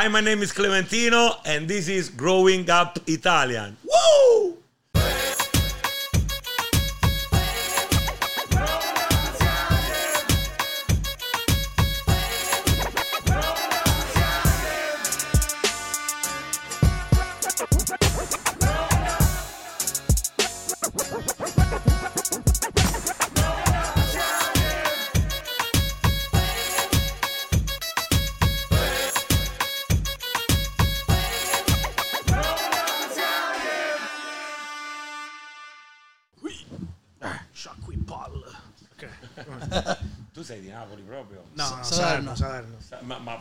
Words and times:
Hi, 0.00 0.08
my 0.08 0.22
name 0.22 0.40
is 0.40 0.50
Clementino, 0.50 1.36
and 1.44 1.68
this 1.68 1.86
is 1.86 2.08
Growing 2.08 2.70
Up 2.70 2.98
Italian. 3.06 3.76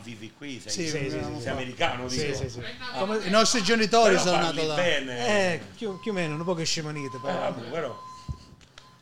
Vivi 0.10 0.34
qui? 0.38 0.60
Sei, 0.60 0.72
Sì, 0.72 0.88
sei, 0.90 1.10
sì, 1.10 1.20
sei 1.20 1.42
sì. 1.42 1.50
americano? 1.50 2.08
Sì, 2.10 2.26
dico? 2.26 2.38
sì, 2.38 2.50
sì. 2.50 2.62
Come 2.98 3.18
I 3.26 3.30
nostri 3.30 3.62
genitori 3.64 4.12
Però 4.16 4.26
sono 4.26 4.38
nati 4.42 4.66
là. 4.66 4.76
bene. 4.76 5.28
Eh, 5.54 5.62
più, 5.76 6.00
più 6.00 6.12
o 6.12 6.14
meno, 6.14 6.36
un 6.36 6.44
po' 6.44 6.54
che 6.54 6.64
scemanite, 6.66 7.18
Eh, 7.18 7.20
però. 7.20 7.40
vabbè, 7.40 7.70
però. 7.70 8.00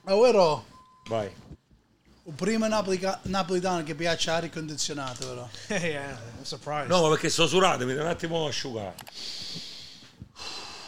Ma 0.03 0.15
vero, 0.15 0.65
Vai. 1.07 1.29
il 2.23 2.33
primo 2.33 2.67
napolica- 2.67 3.19
napolitano 3.23 3.83
che 3.83 3.95
piace 3.95 4.29
aria 4.29 4.49
condizionata, 4.49 5.25
però. 5.25 5.47
Eh, 5.67 5.75
yeah. 5.87 6.85
No, 6.85 7.01
ma 7.03 7.09
perché 7.09 7.29
sto 7.29 7.47
surato, 7.47 7.85
mi 7.85 7.93
devo 7.93 8.03
un 8.03 8.09
attimo 8.09 8.47
asciugare. 8.47 8.95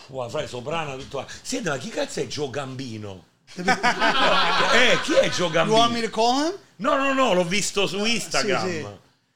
Wow, 0.07 0.29
fai 0.29 0.47
soprana 0.47 0.95
tutto. 0.95 1.25
Senti, 1.41 1.69
ma 1.69 1.77
chi 1.77 1.89
cazzo 1.89 2.19
è 2.21 2.27
Gio 2.27 2.49
Gambino? 2.49 3.25
eh, 3.55 4.99
chi 5.03 5.13
è 5.13 5.29
Gio 5.29 5.49
Gambino? 5.49 6.09
call 6.09 6.45
him? 6.47 6.53
No, 6.77 6.95
no, 6.95 7.13
no, 7.13 7.33
l'ho 7.33 7.43
visto 7.45 7.85
su 7.87 8.03
Instagram. 8.03 8.67
sì. 8.67 8.87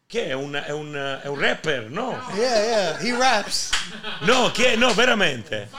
Che 0.06 0.28
è 0.28 0.34
un, 0.34 0.54
è, 0.54 0.72
un, 0.72 1.20
è 1.24 1.28
un 1.28 1.40
rapper, 1.40 1.90
no? 1.90 2.22
Yeah, 2.36 2.64
yeah, 2.64 2.98
he 3.00 3.18
raps. 3.18 3.70
No, 4.22 4.52
chi 4.52 4.64
è? 4.64 4.76
No, 4.76 4.94
veramente. 4.94 5.70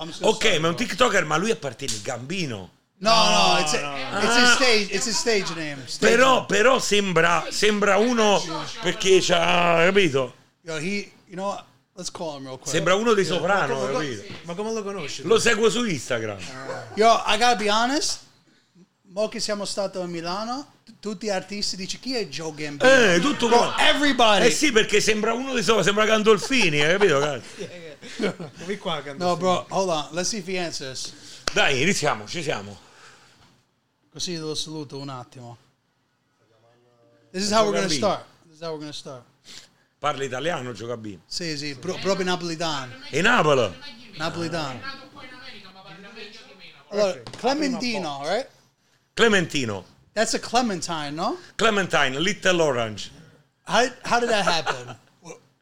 I'm 0.00 0.10
so 0.10 0.26
Ok, 0.26 0.42
sorry, 0.42 0.58
ma 0.58 0.66
è 0.66 0.70
un. 0.70 0.76
TikToker, 0.76 1.24
ma 1.24 1.36
lui 1.36 1.50
appartiene 1.50 1.92
al 1.94 2.00
Gambino. 2.00 2.70
No, 2.98 3.10
no, 3.10 3.58
it's, 3.60 3.74
a, 3.74 4.22
it's 4.22 4.36
his 4.36 4.52
stage, 4.54 4.94
it's 4.94 5.06
his 5.06 5.16
stage 5.18 5.54
name. 5.54 5.82
Stage 5.86 6.14
Però, 6.14 6.46
però 6.46 6.78
sembra, 6.78 7.46
sembra 7.50 7.98
uno 7.98 8.42
perché 8.80 9.18
c'ha, 9.20 9.84
capito? 9.84 10.34
name. 10.64 10.80
Yo, 10.80 10.84
he, 10.84 11.12
you 11.26 11.36
know 11.36 11.48
what? 11.48 11.64
Let's 11.94 12.10
call 12.10 12.36
him 12.36 12.44
real 12.44 12.58
quick. 12.58 12.70
Sembra 12.70 12.94
uno 12.94 13.12
dei 13.12 13.24
soprano, 13.24 13.90
capito? 13.92 14.24
Ma 14.42 14.54
come 14.54 14.72
lo 14.72 14.82
conosci? 14.82 15.22
Lo 15.24 15.38
seguo 15.38 15.70
su 15.70 15.84
Instagram. 15.84 16.38
Yo, 16.94 17.22
I 17.26 17.38
gotta 17.38 17.56
be 17.56 17.70
honest. 17.70 18.20
Mo 19.16 19.28
che 19.28 19.40
siamo 19.40 19.64
stati 19.64 19.96
a 19.96 20.04
Milano, 20.04 20.72
t- 20.84 20.92
tutti 21.00 21.24
gli 21.24 21.30
artisti 21.30 21.74
dicono 21.74 21.98
chi 22.02 22.16
è 22.16 22.28
Joe 22.28 22.52
Gambino? 22.54 22.90
Eh, 22.90 23.18
tutto 23.18 23.48
qua. 23.48 23.74
everybody. 23.78 24.44
Eh 24.44 24.50
sì, 24.50 24.72
perché 24.72 25.00
sembra 25.00 25.32
uno 25.32 25.54
dei 25.54 25.62
sopra, 25.62 25.82
sembra 25.82 26.04
Gandolfini, 26.04 26.82
hai 26.82 26.98
capito? 26.98 27.18
cazzo? 27.18 28.50
Qui 28.64 28.76
qua 28.76 29.00
che 29.00 29.14
No, 29.14 29.34
bro, 29.38 29.64
hold 29.70 29.88
on. 29.88 30.08
Let's 30.10 30.28
see 30.28 30.40
if 30.40 30.46
he 30.46 30.58
answers. 30.58 31.14
Dai, 31.50 31.80
iniziamo, 31.80 32.26
ci 32.26 32.42
siamo. 32.42 32.78
Così 34.12 34.36
lo 34.36 34.54
saluto 34.54 34.98
un 34.98 35.08
attimo. 35.08 35.56
This 37.30 37.44
is 37.44 37.52
how 37.52 37.62
we're 37.64 37.72
gonna 37.72 37.86
Gambino. 37.86 38.06
start. 38.06 38.24
This 38.44 38.56
is 38.56 38.60
how 38.60 38.68
we're 38.72 38.80
gonna 38.80 38.92
start. 38.92 39.22
Parla 39.98 40.24
italiano, 40.24 40.72
Giocabino. 40.72 41.22
Sì, 41.24 41.56
sì, 41.56 41.74
pro- 41.74 41.96
proprio 42.02 42.26
napolitano. 42.26 42.92
E 43.08 43.22
Napoli? 43.22 43.74
Napolitano. 44.18 44.78
Allora, 46.90 47.22
Clementino, 47.38 48.20
right? 48.22 48.54
Clementino. 49.16 49.84
That's 50.14 50.34
a 50.34 50.38
Clementine, 50.38 51.16
no? 51.16 51.38
Clementine, 51.56 52.22
Little 52.22 52.62
Orange. 52.62 53.10
How, 53.64 53.86
how 54.04 54.20
did 54.20 54.30
that 54.30 54.44
happen? 54.44 54.94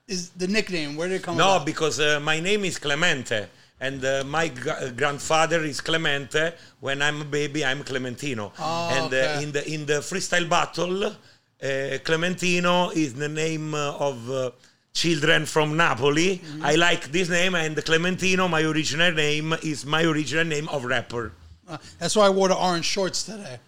Is 0.06 0.30
the 0.30 0.46
nickname, 0.46 0.96
where 0.96 1.08
did 1.08 1.16
it 1.16 1.22
come 1.22 1.36
from? 1.36 1.38
No, 1.38 1.56
about? 1.56 1.66
because 1.66 1.98
uh, 1.98 2.20
my 2.20 2.40
name 2.40 2.64
is 2.64 2.78
Clemente. 2.78 3.46
And 3.80 4.04
uh, 4.04 4.22
my 4.24 4.48
gra- 4.48 4.92
grandfather 4.96 5.64
is 5.64 5.80
Clemente. 5.80 6.52
When 6.80 7.02
I'm 7.02 7.22
a 7.22 7.24
baby, 7.24 7.64
I'm 7.64 7.82
Clementino. 7.82 8.52
Oh, 8.58 8.90
and 8.92 9.12
uh, 9.12 9.40
in 9.42 9.52
the 9.52 9.72
in 9.74 9.84
the 9.86 9.94
freestyle 9.94 10.48
battle, 10.48 11.04
uh, 11.06 11.14
Clementino 11.60 12.94
is 12.94 13.14
the 13.14 13.28
name 13.28 13.74
uh, 13.74 13.96
of 13.98 14.30
uh, 14.30 14.50
children 14.92 15.44
from 15.44 15.76
Napoli. 15.76 16.38
Mm-hmm. 16.38 16.64
I 16.64 16.76
like 16.76 17.10
this 17.10 17.28
name, 17.28 17.54
and 17.56 17.76
Clementino, 17.76 18.48
my 18.48 18.62
original 18.62 19.12
name, 19.12 19.54
is 19.62 19.84
my 19.84 20.04
original 20.04 20.44
name 20.44 20.68
of 20.68 20.84
rapper. 20.84 21.32
Uh, 21.68 21.78
that's 21.98 22.14
why 22.16 22.26
I 22.26 22.30
wore 22.30 22.48
the 22.48 22.56
orange 22.56 22.84
shorts 22.84 23.22
today. 23.24 23.58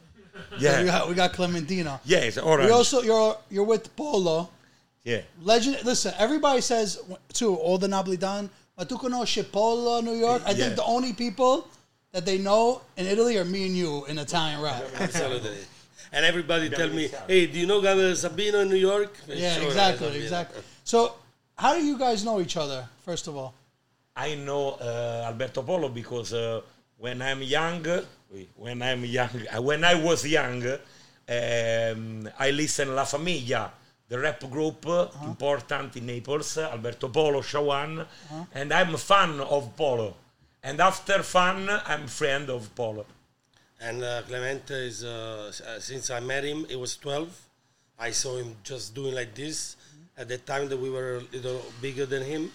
Yeah. 0.58 0.80
We 0.80 0.86
got, 0.86 1.08
we 1.08 1.14
got 1.14 1.32
Clementino. 1.32 1.98
Yes, 2.04 2.36
orange. 2.38 2.66
We 2.66 2.72
also 2.72 3.02
you're 3.02 3.36
you're 3.50 3.64
with 3.64 3.94
Polo. 3.96 4.50
yeah. 5.04 5.22
Legend. 5.42 5.78
Listen, 5.84 6.12
everybody 6.18 6.60
says 6.60 7.00
too. 7.32 7.54
All 7.54 7.78
the 7.78 7.86
Napolitan. 7.88 8.48
Ma 8.76 8.84
tu 8.84 8.96
conosci 8.98 9.42
Polo, 9.50 10.00
New 10.02 10.12
York? 10.14 10.42
I 10.44 10.50
Yeah. 10.50 10.56
think 10.56 10.76
the 10.76 10.84
only 10.84 11.12
people 11.14 11.66
that 12.12 12.26
they 12.26 12.36
know 12.38 12.82
in 12.98 13.06
Italy 13.06 13.38
are 13.38 13.44
me 13.44 13.66
and 13.66 13.74
you 13.76 14.04
in 14.06 14.18
Italian 14.18 14.60
rap. 14.60 14.82
Absolutely. 15.00 15.56
And 16.12 16.24
everybody 16.24 16.68
tell 16.70 16.88
me, 16.90 17.08
hey, 17.26 17.46
do 17.46 17.58
you 17.58 17.66
know 17.66 17.80
Gabriel 17.80 18.12
Sabino 18.12 18.62
in 18.62 18.68
New 18.68 18.76
York? 18.76 19.12
Yeah, 19.26 19.54
Sure, 19.56 19.66
exactly, 19.66 20.16
exactly. 20.22 20.62
So, 20.84 21.14
how 21.56 21.74
do 21.74 21.84
you 21.84 21.98
guys 21.98 22.24
know 22.24 22.40
each 22.40 22.56
other? 22.56 22.86
First 23.04 23.26
of 23.28 23.36
all, 23.36 23.54
I 24.14 24.34
know 24.34 24.76
uh, 24.80 25.24
Alberto 25.26 25.62
Polo 25.62 25.88
because 25.88 26.32
uh, 26.32 26.60
when 26.98 27.22
I'm 27.22 27.42
young, 27.42 27.84
when 28.56 28.82
I'm 28.82 29.04
young, 29.04 29.30
uh, 29.54 29.62
when 29.62 29.84
I 29.84 29.94
was 29.94 30.26
young, 30.26 30.64
um, 30.66 32.28
I 32.38 32.50
listen 32.50 32.94
La 32.94 33.04
Famiglia, 33.04 33.70
the 34.08 34.18
rap 34.18 34.40
group 34.50 34.86
uh, 34.86 35.08
important 35.24 35.96
in 35.96 36.06
Naples, 36.06 36.58
Alberto 36.58 37.08
Polo, 37.08 37.40
Shaone, 37.42 38.06
and 38.54 38.72
I'm 38.72 38.94
a 38.94 38.98
fan 38.98 39.40
of 39.40 39.76
Polo. 39.76 40.14
And 40.62 40.80
after 40.80 41.22
fun, 41.22 41.68
I'm 41.86 42.06
friend 42.06 42.50
of 42.50 42.74
Polo. 42.74 43.06
And 43.80 44.02
uh, 44.02 44.22
Clemente 44.22 44.74
is, 44.74 45.04
uh, 45.04 45.52
uh, 45.66 45.78
since 45.80 46.10
I 46.10 46.20
met 46.20 46.44
him, 46.44 46.64
he 46.68 46.76
was 46.76 46.96
12. 46.96 47.28
I 47.98 48.10
saw 48.10 48.36
him 48.36 48.56
just 48.64 48.94
doing 48.94 49.14
like 49.14 49.34
this. 49.34 49.76
At 50.18 50.28
the 50.28 50.38
time 50.38 50.68
that 50.70 50.78
we 50.78 50.88
were 50.88 51.16
a 51.16 51.36
little 51.36 51.62
bigger 51.82 52.06
than 52.06 52.22
him, 52.24 52.50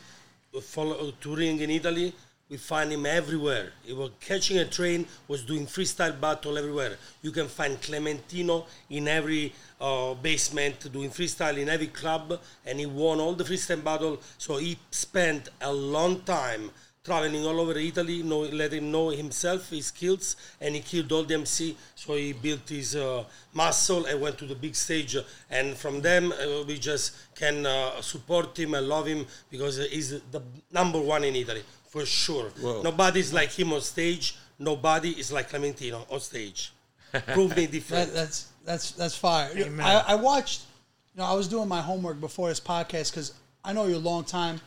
follow, 0.61 1.11
touring 1.21 1.59
in 1.59 1.69
Italy, 1.69 2.13
we 2.51 2.57
find 2.57 2.91
him 2.91 3.05
everywhere. 3.05 3.71
He 3.81 3.93
was 3.93 4.11
catching 4.19 4.57
a 4.57 4.65
train, 4.65 5.07
was 5.29 5.43
doing 5.43 5.65
freestyle 5.65 6.19
battle 6.19 6.57
everywhere. 6.57 6.97
You 7.21 7.31
can 7.31 7.47
find 7.47 7.79
Clementino 7.79 8.65
in 8.89 9.07
every 9.07 9.53
uh, 9.79 10.15
basement, 10.15 10.91
doing 10.91 11.09
freestyle 11.09 11.57
in 11.57 11.69
every 11.69 11.87
club, 11.87 12.37
and 12.65 12.77
he 12.77 12.85
won 12.85 13.21
all 13.21 13.33
the 13.33 13.45
freestyle 13.45 13.81
battle. 13.81 14.19
So 14.37 14.57
he 14.57 14.77
spent 14.91 15.47
a 15.61 15.71
long 15.71 16.23
time 16.23 16.71
traveling 17.05 17.45
all 17.45 17.59
over 17.61 17.79
Italy, 17.79 18.21
know, 18.21 18.41
let 18.41 18.73
him 18.73 18.91
know 18.91 19.09
himself, 19.09 19.69
his 19.69 19.87
skills, 19.87 20.35
and 20.59 20.75
he 20.75 20.81
killed 20.81 21.11
all 21.13 21.23
the 21.23 21.33
MC. 21.33 21.75
So 21.95 22.15
he 22.15 22.33
built 22.33 22.67
his 22.67 22.97
uh, 22.97 23.23
muscle 23.53 24.05
and 24.05 24.19
went 24.19 24.37
to 24.39 24.45
the 24.45 24.55
big 24.55 24.75
stage. 24.75 25.15
And 25.49 25.77
from 25.77 26.01
them, 26.01 26.33
uh, 26.33 26.63
we 26.67 26.77
just 26.77 27.15
can 27.33 27.65
uh, 27.65 28.01
support 28.01 28.59
him 28.59 28.73
and 28.73 28.89
love 28.89 29.07
him 29.07 29.25
because 29.49 29.77
he's 29.89 30.09
the 30.09 30.41
number 30.69 30.99
one 30.99 31.23
in 31.23 31.35
Italy 31.35 31.63
for 31.91 32.05
sure. 32.05 32.49
Wow. 32.61 32.81
Nobody's 32.83 33.31
like 33.33 33.51
him 33.51 33.73
on 33.73 33.81
stage. 33.81 34.37
Nobody 34.57 35.09
is 35.11 35.31
like 35.31 35.51
Clementino 35.51 35.99
on 36.11 36.19
stage. 36.21 36.71
Prove 37.33 37.55
me 37.57 37.67
different. 37.67 38.07
that, 38.07 38.13
that's 38.13 38.47
that's 38.65 38.91
that's 38.91 39.15
fire. 39.15 39.49
Amen. 39.55 39.85
I, 39.85 40.13
I 40.13 40.15
watched. 40.15 40.61
You 41.13 41.21
know, 41.21 41.27
I 41.27 41.33
was 41.33 41.47
doing 41.49 41.67
my 41.67 41.81
homework 41.81 42.21
before 42.21 42.47
this 42.47 42.61
podcast 42.61 43.11
because 43.11 43.33
I 43.65 43.73
know 43.73 43.85
you 43.85 43.97
a 43.97 44.05
long 44.11 44.23
time, 44.23 44.61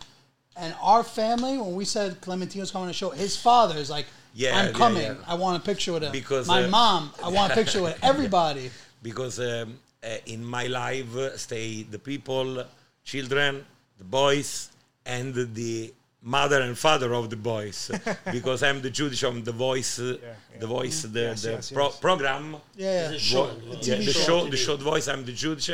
and 0.56 0.74
our 0.82 1.02
family 1.02 1.56
when 1.56 1.74
we 1.74 1.86
said 1.86 2.20
Clementino's 2.20 2.70
coming 2.70 2.88
to 2.88 2.90
the 2.90 3.00
show, 3.02 3.10
his 3.10 3.34
father 3.38 3.76
is 3.78 3.88
like, 3.88 4.06
Yeah, 4.34 4.58
"I'm 4.58 4.66
yeah, 4.66 4.72
coming. 4.72 5.02
yeah. 5.02 5.14
I 5.26 5.34
want 5.36 5.56
a 5.62 5.64
picture 5.64 5.94
with 5.94 6.02
him." 6.02 6.12
Because, 6.12 6.46
my 6.46 6.64
uh, 6.64 6.68
mom, 6.68 7.10
I 7.22 7.30
want 7.30 7.52
a 7.52 7.54
picture 7.60 7.82
with 7.82 7.98
everybody. 8.04 8.70
because 9.02 9.40
um, 9.40 9.78
uh, 10.02 10.16
in 10.26 10.44
my 10.44 10.66
life 10.66 11.16
uh, 11.16 11.34
stay 11.38 11.82
the 11.84 11.98
people, 11.98 12.62
children, 13.04 13.64
the 13.96 14.04
boys, 14.04 14.68
and 15.06 15.32
the 15.54 15.92
mother 16.24 16.62
and 16.62 16.76
father 16.76 17.12
of 17.14 17.28
the 17.28 17.36
boys. 17.36 17.90
because 18.32 18.62
I'm 18.62 18.80
the 18.80 18.90
judge 18.90 19.22
of 19.24 19.44
the 19.44 19.52
voice, 19.52 19.98
uh, 20.00 20.16
the 20.58 20.66
voice, 20.66 21.02
the, 21.02 21.20
Yes, 21.20 21.42
the 21.42 21.50
yes, 21.52 21.70
pro- 21.70 21.86
yes. 21.90 21.98
program. 21.98 22.56
Yeah, 22.76 23.08
The 23.08 23.12
yeah. 23.12 23.18
show. 23.18 23.50
Yeah, 23.82 23.96
the 23.96 24.12
show. 24.12 24.46
the 24.48 24.56
show 24.56 24.76
voice. 24.76 25.06
I'm 25.08 25.24
the 25.24 25.32
judge, 25.32 25.70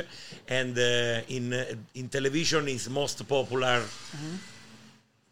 and 0.49 0.76
uh, 0.76 1.20
in 1.29 1.52
uh, 1.52 1.64
in 1.94 2.08
television 2.08 2.69
is 2.69 2.88
most 2.88 3.26
popular. 3.26 3.82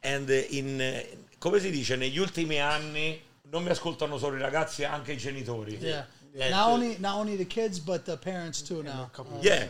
And 0.03 0.31
uh, 0.31 0.35
in 0.50 0.81
uh, 0.81 1.03
come 1.38 1.59
si 1.59 1.70
dice 1.70 1.97
negli 1.97 2.19
ultimi 2.19 2.61
anni 2.61 3.20
non 3.50 3.65
mi 3.65 3.70
ascoltano 3.70 4.19
solo 4.19 4.37
i 4.37 4.41
ragazzi, 4.41 4.85
anche 4.85 5.12
i 5.12 5.17
genitori. 5.17 5.76
Yeah. 5.81 6.06
Yeah, 6.35 6.50
not 6.50 6.67
too. 6.67 6.73
only 6.73 6.97
not 7.00 7.17
only 7.17 7.37
the 7.37 7.47
kids 7.47 7.81
but 7.81 8.05
the 8.05 8.17
parents 8.17 8.62
too 8.62 8.82
now. 8.82 9.11
Yeah. 9.41 9.67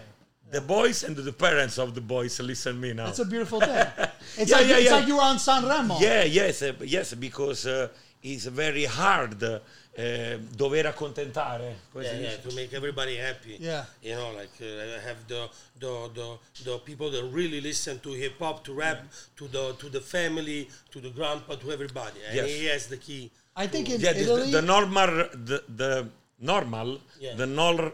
The 0.51 0.61
boys 0.61 1.05
and 1.05 1.17
the 1.17 1.33
parents 1.33 1.79
of 1.79 1.95
the 1.95 2.01
boys 2.01 2.41
listen 2.41 2.81
me 2.81 2.93
now. 2.93 3.09
It's 3.09 3.19
a 3.19 3.25
beautiful 3.25 3.61
thing. 3.61 3.87
It's, 4.37 4.51
Yeah, 4.51 4.57
like, 4.59 4.67
yeah, 4.69 4.77
it's 4.77 4.85
yeah. 4.91 4.97
like 4.97 5.07
you 5.09 5.17
were 5.17 5.23
on 5.23 5.37
Sanremo. 5.37 6.01
Yeah, 6.01 6.25
yes, 6.25 6.63
uh, 6.63 6.73
yes, 6.85 7.15
because 7.15 7.67
uh, 7.67 7.89
it's 8.23 8.45
very 8.47 8.85
hard 8.85 9.43
uh, 9.43 9.59
dover 10.57 10.85
accontentare. 10.93 11.73
Yeah, 11.97 12.13
yeah, 12.25 12.37
to 12.37 12.55
make 12.55 12.73
everybody 12.73 13.17
happy. 13.17 13.57
Yeah. 13.61 13.85
You 14.03 14.15
know, 14.15 14.31
like 14.41 14.57
uh, 14.61 15.01
have 15.07 15.21
the, 15.27 15.49
the 15.81 15.93
the 16.19 16.29
the 16.65 16.79
people 16.79 17.11
that 17.11 17.25
really 17.41 17.61
listen 17.61 17.99
to 18.01 18.11
hip 18.13 18.39
hop, 18.39 18.65
to 18.65 18.73
rap, 18.75 19.01
to 19.39 19.49
the 19.49 19.73
to 19.81 19.89
the 19.89 20.01
family, 20.01 20.69
to 20.93 21.01
the 21.01 21.11
grandpa, 21.11 21.57
to 21.57 21.71
everybody. 21.73 22.21
And 22.27 22.37
Yes. 22.37 22.49
he 22.49 22.67
has 22.67 22.87
the 22.87 22.97
key. 23.07 23.31
I 23.57 23.67
think 23.67 23.91
in 23.91 24.01
Yeah, 24.01 24.13
the, 24.13 24.23
Italy, 24.23 24.51
the 24.53 24.63
normal, 24.63 25.07
the, 25.51 25.59
the 25.83 26.09
normal, 26.39 27.01
Yeah. 27.19 27.35
the 27.35 27.47
nor, 27.47 27.93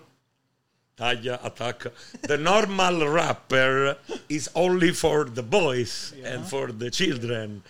taglia, 0.99 1.45
attack. 1.45 1.87
The 2.23 2.37
normal 2.39 3.09
rapper 3.09 3.97
is 4.29 4.49
only 4.55 4.93
for 4.93 5.25
the 5.25 5.43
boys 5.43 6.15
and 6.25 6.45
for 6.47 6.73
the 6.73 6.91
children. 6.91 7.63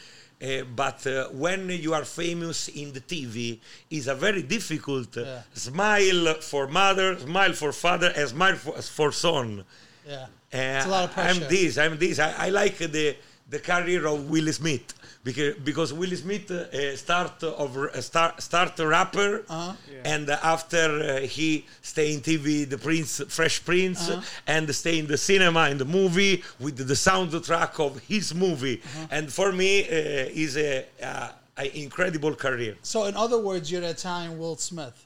Uh, 0.42 0.62
but 0.76 1.06
uh, 1.06 1.28
when 1.28 1.70
you 1.70 1.94
are 1.94 2.04
famous 2.04 2.68
in 2.68 2.92
the 2.92 3.00
TV, 3.00 3.58
is 3.90 4.08
a 4.08 4.14
very 4.14 4.42
difficult 4.42 5.16
uh, 5.16 5.20
Yeah. 5.22 5.42
smile 5.54 6.34
for 6.40 6.66
mother, 6.66 7.18
smile 7.18 7.52
for 7.54 7.72
father, 7.72 8.12
and 8.14 8.28
smile 8.28 8.56
for, 8.56 8.72
for 8.82 9.12
son. 9.12 9.64
yeah, 10.06 10.24
Uh, 10.52 10.76
it's 10.78 10.86
a 10.86 10.88
lot 10.88 11.04
of 11.04 11.12
pressure. 11.12 11.42
I'm 11.44 11.48
this. 11.48 11.78
I'm 11.78 11.98
this. 11.98 12.18
I, 12.18 12.46
I 12.46 12.48
like 12.50 12.76
the 12.78 13.16
the 13.50 13.58
career 13.58 14.06
of 14.06 14.30
Will 14.30 14.50
Smith 14.52 14.94
because 15.22 15.54
because 15.56 15.92
Will 15.92 16.14
Smith 16.16 16.50
uh, 16.50 16.96
start 16.96 17.42
of 17.42 17.76
uh, 17.76 18.00
start 18.00 18.40
start 18.42 18.78
a 18.80 18.86
rapper 18.86 19.42
Uh-huh. 19.48 19.72
and 20.04 20.28
after 20.30 20.86
uh, 21.02 21.20
he 21.36 21.64
stay 21.82 22.14
in 22.14 22.20
TV, 22.20 22.68
the 22.68 22.78
Prince, 22.78 23.20
Fresh 23.28 23.64
Prince, 23.64 24.08
Uh-huh. 24.08 24.22
and 24.46 24.64
stay 24.74 24.98
in 24.98 25.06
the 25.06 25.18
cinema 25.18 25.68
in 25.72 25.78
the 25.78 25.84
movie 25.84 26.42
with 26.58 26.76
the 26.76 26.94
soundtrack 26.94 27.78
of 27.86 27.92
his 28.00 28.34
movie. 28.34 28.80
Uh-huh. 28.82 29.06
And 29.16 29.32
for 29.32 29.52
me, 29.52 29.70
uh, 29.84 30.44
is 30.44 30.56
a, 30.56 30.84
a, 31.02 31.30
a 31.58 31.66
incredible 31.84 32.34
career. 32.34 32.74
So 32.82 33.04
in 33.04 33.14
other 33.16 33.38
words, 33.38 33.70
you're 33.70 33.82
the 33.82 33.90
Italian 33.90 34.38
Will 34.38 34.56
Smith. 34.56 34.96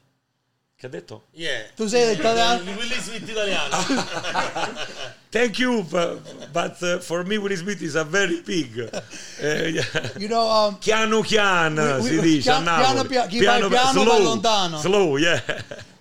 Che 0.78 0.86
ha 0.86 0.88
detto? 0.88 1.24
Yeah. 1.32 1.64
Tu 1.74 1.88
sei 1.88 2.14
l'italiano. 2.14 2.62
Willy 2.70 3.00
Smith 3.00 3.28
italiano. 3.28 3.74
Thank 5.30 5.58
you, 5.58 5.82
but, 5.82 6.52
but 6.52 6.80
uh, 6.82 6.98
for 7.00 7.24
me, 7.24 7.36
Will 7.36 7.56
Smith 7.56 7.82
is 7.82 7.96
a 7.96 8.04
very 8.04 8.40
big. 8.42 8.78
Uh. 8.78 9.00
You 10.18 10.28
know, 10.28 10.48
um, 10.48 10.76
Piano 10.78 11.22
piano 11.22 12.00
We- 12.00 12.08
si 12.08 12.16
we- 12.16 12.22
dice 12.22 12.46
a 12.46 12.52
pian- 12.60 12.64
Napoli. 12.64 12.84
piano 12.86 13.04
pia- 13.08 13.26
chi 13.26 13.38
va 13.38 13.58
piano 13.58 13.68
va 13.68 13.90
slow, 13.90 14.22
lontano. 14.22 14.78
Slow, 14.78 15.16
yeah. 15.16 15.40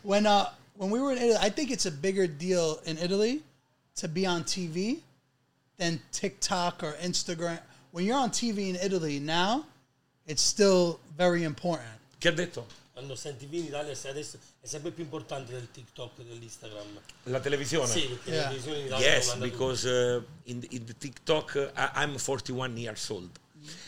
when 0.04 0.28
uh, 0.28 0.46
when 0.76 0.92
we 0.92 1.00
were 1.00 1.12
in 1.12 1.18
Italy, 1.18 1.38
I 1.42 1.50
think 1.50 1.72
it's 1.72 1.88
a 1.88 1.92
bigger 1.92 2.28
deal 2.28 2.80
in 2.86 2.98
Italy 3.00 3.42
to 3.96 4.08
be 4.08 4.28
on 4.28 4.44
TV 4.44 5.00
than 5.78 6.00
TikTok 6.12 6.84
or 6.84 6.94
Instagram. 7.02 7.60
When 7.92 8.06
you're 8.06 8.18
on 8.20 8.30
TV 8.30 8.70
in 8.70 8.76
Italy 8.76 9.20
now, 9.20 9.66
it's 10.28 10.44
still 10.44 11.00
very 11.18 11.44
important. 11.44 11.90
Che 12.20 12.30
ha 12.30 12.34
detto? 12.36 12.64
Quando 12.98 13.14
senti 13.14 13.46
in 13.46 13.66
Italia 13.66 13.96
adesso 14.10 14.40
è 14.60 14.66
sempre 14.66 14.90
più 14.90 15.04
importante 15.04 15.52
del 15.52 15.70
TikTok 15.70 16.18
e 16.18 16.24
dell'Instagram. 16.24 17.00
La 17.26 17.40
televisione? 17.40 17.86
Sì, 17.86 18.08
perché 18.08 18.32
Yeah. 18.32 18.42
la 18.42 18.48
televisione 18.48 18.80
in 18.80 18.86
Italia 18.88 19.14
Yes, 19.14 19.34
because 19.36 19.88
uh, 19.88 20.24
in, 20.46 20.60
the, 20.62 20.68
in 20.72 20.86
the 20.86 20.98
TikTok, 20.98 21.72
uh, 21.76 21.80
I, 21.80 22.04
I'm 22.04 22.18
41 22.18 22.76
years 22.76 23.08
old. 23.12 23.30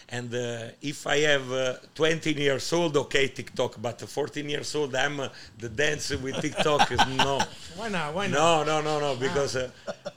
And 0.09 0.33
uh, 0.33 0.69
if 0.81 1.05
I 1.07 1.17
have 1.19 1.51
uh, 1.51 1.73
20 1.95 2.33
years 2.33 2.73
old, 2.73 2.97
okay, 2.97 3.27
TikTok, 3.27 3.75
but 3.81 4.01
14 4.01 4.49
years 4.49 4.73
old, 4.75 4.95
I'm 4.95 5.19
uh, 5.19 5.29
the 5.57 5.69
dance 5.69 6.09
with 6.11 6.41
TikTok 6.41 6.89
no. 7.17 7.39
Why 7.75 7.89
not? 7.89 8.13
Why 8.13 8.27
not? 8.27 8.65
No, 8.65 8.81
no, 8.81 8.81
no, 8.81 8.99
no, 8.99 9.15
because 9.15 9.55
uh, 9.55 9.69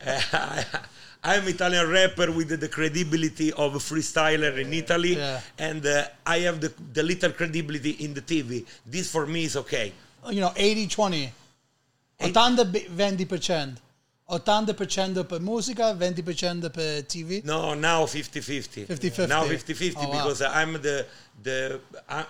I'm 1.24 1.46
Italian 1.46 1.88
rapper 1.88 2.32
with 2.32 2.58
the 2.58 2.68
credibility 2.68 3.52
of 3.52 3.74
a 3.76 3.78
freestyler 3.78 4.58
in 4.58 4.72
Italy, 4.72 5.14
Yeah. 5.16 5.40
and 5.58 5.84
uh, 5.86 6.04
I 6.26 6.38
have 6.40 6.60
the, 6.60 6.72
the 6.92 7.02
little 7.02 7.30
credibility 7.30 7.90
in 8.04 8.12
the 8.14 8.22
TV. 8.22 8.64
This 8.84 9.10
for 9.12 9.26
me 9.26 9.44
is 9.44 9.56
okay. 9.56 9.92
You 10.30 10.40
know, 10.40 10.52
80 10.56 10.88
20. 10.88 11.32
80 12.20 12.32
20%. 12.32 13.76
80% 14.28 15.24
per 15.26 15.40
musica, 15.40 15.92
20% 15.94 16.70
per 16.70 17.02
TV. 17.06 17.42
No, 17.44 17.74
now 17.74 18.04
50-50. 18.06 18.86
50-50. 18.86 19.28
Now 19.28 19.44
50-50 19.44 19.94
Oh, 19.96 20.00
wow. 20.08 20.12
because 20.12 20.42
I'm 20.42 20.72
the 20.80 21.06
the 21.42 21.80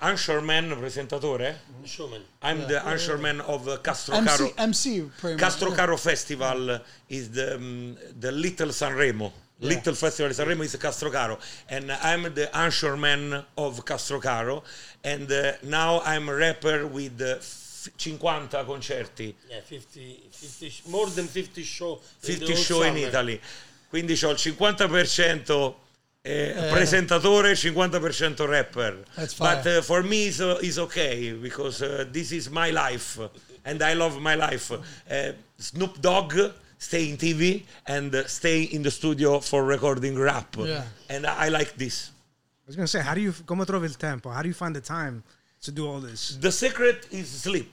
anchorman, 0.00 0.73
presentatore. 0.79 1.55
Showman. 1.85 2.23
I'm 2.43 2.61
the 2.67 2.81
anchorman 2.85 3.41
of 3.41 3.69
uh, 3.69 3.77
Castro 3.79 4.17
MC, 4.17 4.29
Caro. 4.37 4.50
MC 4.59 5.11
pretty 5.19 5.35
much. 5.37 5.41
Castro 5.43 5.71
Caro 5.73 5.97
Festival 5.97 6.81
is 7.09 7.31
the 7.31 7.56
um, 7.56 7.97
the 8.19 8.33
Little 8.33 8.69
Sanremo. 8.69 9.31
Little 9.61 9.94
Festival 9.94 10.29
di 10.33 10.35
Sanremo 10.35 10.65
is 10.65 10.75
Castro 10.77 11.09
Caro, 11.11 11.39
and 11.69 11.93
I'm 11.93 12.23
the 12.35 12.50
anchorman 12.53 13.44
of 13.56 13.85
Castro 13.85 14.19
Caro, 14.19 14.65
and 15.05 15.31
uh, 15.31 15.53
now 15.62 16.00
I'm 16.05 16.29
a 16.29 16.35
rapper 16.35 16.85
with 16.87 17.21
uh, 17.21 17.37
50 17.82 18.64
concerti, 18.64 19.34
Yeah, 19.49 19.61
50, 19.61 20.23
50, 20.31 20.70
sh- 20.70 20.82
more 20.84 21.11
than 21.11 21.26
50 21.26 21.62
show. 21.62 22.00
in 22.23 22.38
the 22.38 22.46
50 22.46 22.52
whole 22.52 22.62
show 22.62 22.82
in. 22.82 22.96
Italy. 22.96 23.40
Quindi 23.88 24.19
ho 24.23 24.31
il 24.31 24.37
50% 24.37 25.75
eh, 26.23 26.69
presentatore, 26.70 27.55
50% 27.55 28.46
rapper. 28.46 29.02
But 29.37 29.67
uh, 29.67 29.82
for 29.82 30.02
me 30.05 30.26
is 30.26 30.38
uh, 30.40 30.58
is 30.62 30.79
okay 30.79 31.32
because 31.32 31.82
uh, 31.82 32.06
this 32.11 32.31
is 32.31 32.49
my 32.49 32.70
life 32.70 33.19
and 33.64 33.82
I 33.82 33.94
love 33.94 34.19
my 34.20 34.37
life. 34.37 34.70
Uh, 35.11 35.32
Snoop 35.58 35.99
Dogg 35.99 36.32
stay 36.79 37.08
in 37.08 37.17
TV 37.17 37.64
and 37.87 38.14
uh, 38.14 38.26
stay 38.26 38.62
in 38.62 38.82
the 38.82 38.90
studio 38.90 39.40
for 39.40 39.64
recording 39.64 40.17
rap. 40.17 40.56
Yeah. 40.56 40.84
And 41.08 41.26
I 41.26 41.49
like 41.49 41.75
this. 41.76 42.11
I 42.64 42.69
was 42.69 42.76
gonna 42.76 42.87
say, 42.87 43.00
how 43.00 43.14
do 43.14 43.20
you 43.20 43.32
come 43.44 43.64
trovi 43.64 43.87
il 43.87 43.96
tempo? 43.96 44.31
How 44.31 44.43
do 44.43 44.49
you 44.49 44.55
find 44.55 44.75
the 44.75 44.81
time 44.81 45.23
to 45.62 45.70
do 45.70 45.87
all 45.87 46.00
this? 46.00 46.37
The 46.41 46.53
secret 46.53 47.06
is 47.11 47.29
sleep. 47.29 47.73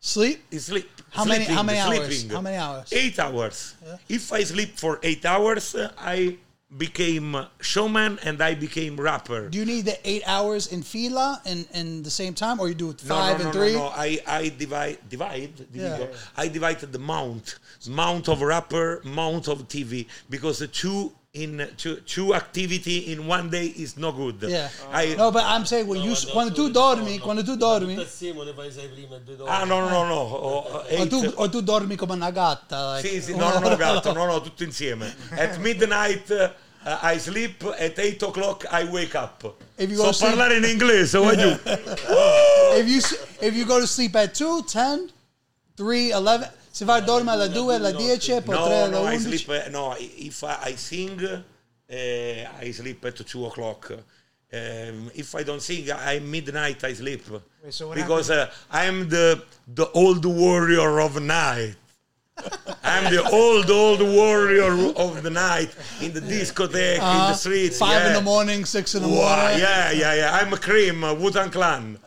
Sleep? 0.00 0.42
Is 0.50 0.66
sleep. 0.66 0.88
How 1.10 1.24
many- 1.24 1.44
how 1.44 1.62
many 1.62 1.78
hours? 1.78 2.06
sleeping. 2.06 2.30
How 2.34 2.40
many 2.40 2.56
hours? 2.56 2.88
Eight 2.92 3.18
hours. 3.18 3.74
If 4.08 4.32
I 4.32 4.42
sleep 4.44 4.78
for 4.78 4.98
eight 5.02 5.24
hours, 5.24 5.74
uh, 5.74 5.92
I 5.98 6.38
became 6.76 7.36
showman 7.60 8.18
and 8.22 8.40
I 8.42 8.54
became 8.54 8.98
rapper. 8.98 9.48
Do 9.50 9.58
you 9.58 9.64
need 9.66 9.84
the 9.84 9.98
eight 10.08 10.22
hours 10.26 10.68
in 10.68 10.82
fila 10.82 11.40
and 11.44 11.66
in 11.74 12.02
the 12.02 12.10
same 12.10 12.34
time, 12.34 12.58
or 12.60 12.66
you 12.68 12.74
do 12.74 12.86
No, 12.86 12.92
five 13.14 13.38
no, 13.38 13.44
no, 13.44 13.44
and 13.44 13.52
three? 13.58 13.72
No, 13.74 13.78
no, 13.80 13.92
I, 13.94 14.20
I 14.26 14.48
divide, 14.48 14.98
divide, 15.08 15.52
Yeah. 15.72 16.06
I 16.36 16.48
divided 16.48 16.90
the 16.92 16.98
mount, 16.98 17.56
mount 17.86 18.28
of 18.28 18.40
rapper, 18.40 19.02
mount 19.04 19.48
of 19.48 19.68
TV, 19.68 20.06
because 20.30 20.60
the 20.60 20.68
two 20.68 21.12
in 21.34 21.66
two, 21.78 21.96
two 22.04 22.34
activity 22.34 23.10
in 23.10 23.26
one 23.26 23.48
day 23.48 23.64
is 23.76 23.96
no 23.96 24.12
good. 24.12 24.36
Yeah. 24.42 24.68
I, 24.92 25.14
no, 25.16 25.30
but 25.30 25.44
I'm 25.44 25.64
saying 25.64 25.86
when 25.86 26.00
No, 26.00 26.04
you 26.04 26.10
ma 26.10 26.32
quando 26.32 26.54
tu 26.54 26.70
dormi, 26.70 27.16
no, 27.18 27.24
quando 27.24 27.42
tu 27.42 27.56
dormi, 27.56 27.96
assieme 27.96 28.44
ne 28.44 28.52
fai 28.52 28.70
sei 28.70 28.88
prima 28.88 29.16
e 29.16 29.20
due 29.24 29.36
dopo. 29.36 29.50
ah, 29.50 29.64
no, 29.64 29.80
no, 29.80 29.88
no, 29.88 30.04
no. 30.04 30.14
o 30.14 30.84
eight- 30.90 31.08
tu, 31.08 31.32
o 31.36 31.48
tu 31.48 31.62
dormi 31.62 31.96
come 31.96 32.12
una 32.12 32.30
gatta. 32.30 32.96
like, 32.96 33.08
Sì, 33.08 33.22
sì, 33.22 33.34
no, 33.34 33.48
no, 33.58 33.66
no, 33.66 33.76
gatto, 33.80 34.12
no, 34.12 34.26
no, 34.26 34.42
tutto 34.42 34.62
insieme. 34.62 35.14
At 35.30 35.56
midnight 35.56 36.28
uh, 36.84 36.98
I 37.02 37.18
sleep, 37.18 37.64
at 37.78 37.98
8 37.98 38.22
o'clock 38.24 38.66
I 38.70 38.84
wake 38.84 39.14
up. 39.14 39.54
If 39.78 39.88
you 39.90 39.96
go 39.96 40.04
so 40.04 40.12
sleep- 40.12 40.34
parlare 40.34 40.56
in 40.58 40.64
inglese, 40.64 41.16
voglio. 41.18 41.58
If 42.76 42.86
you 42.88 43.00
if 43.40 43.54
you 43.56 43.64
go 43.64 43.80
to 43.80 43.86
sleep 43.86 44.14
at 44.16 44.34
2, 44.34 44.64
10, 44.64 45.10
3, 45.78 46.10
11, 46.12 46.48
se 46.72 46.84
vai 46.84 46.98
a 46.98 47.02
dormire 47.02 47.32
alle 47.34 47.48
2, 47.50 47.74
alle 47.74 47.92
10, 47.92 48.40
poi 48.42 48.54
3 48.56 48.56
No, 48.56 48.64
alle 48.64 48.88
no, 48.88 48.98
I 49.10 49.14
11. 49.16 49.20
sleep. 49.20 49.48
uh, 49.48 49.70
no, 49.70 49.94
if 49.98 50.42
I, 50.42 50.70
I 50.70 50.76
sing, 50.76 51.20
uh, 51.22 52.64
I 52.66 52.72
sleep 52.72 53.04
at 53.04 53.22
two 53.26 53.44
o'clock. 53.46 53.92
Um, 54.54 55.10
if 55.14 55.34
I 55.34 55.42
don't 55.44 55.60
sing, 55.62 55.90
I 55.90 56.18
midnight 56.20 56.82
I 56.84 56.94
sleep 56.94 57.22
Wait, 57.62 57.72
so 57.72 57.92
because 57.94 58.30
uh, 58.30 58.50
I'm 58.70 59.08
the 59.08 59.42
the 59.66 59.88
old 59.92 60.24
warrior 60.24 61.00
of 61.00 61.20
night. 61.22 61.76
I'm 62.82 63.04
the 63.12 63.22
old 63.30 63.70
old 63.70 64.00
warrior 64.00 64.72
of 64.96 65.22
the 65.22 65.30
night 65.30 65.70
in 66.00 66.12
the 66.12 66.20
discotheque, 66.20 66.96
in 66.96 67.18
the 67.30 67.34
streets. 67.34 67.80
Uh, 67.80 67.86
5 67.86 68.00
in 68.02 68.06
yeah. 68.08 68.18
the 68.18 68.22
morning, 68.24 68.64
6 68.64 68.94
in 68.94 69.02
the 69.02 69.08
Wow, 69.08 69.36
morning. 69.36 69.58
yeah, 69.60 69.90
yeah, 69.92 70.14
yeah. 70.14 70.32
I'm 70.38 70.52
a 70.52 70.56
cream, 70.56 71.04
uh, 71.04 71.14
Wu-Tang 71.14 71.50
Clan. 71.50 71.98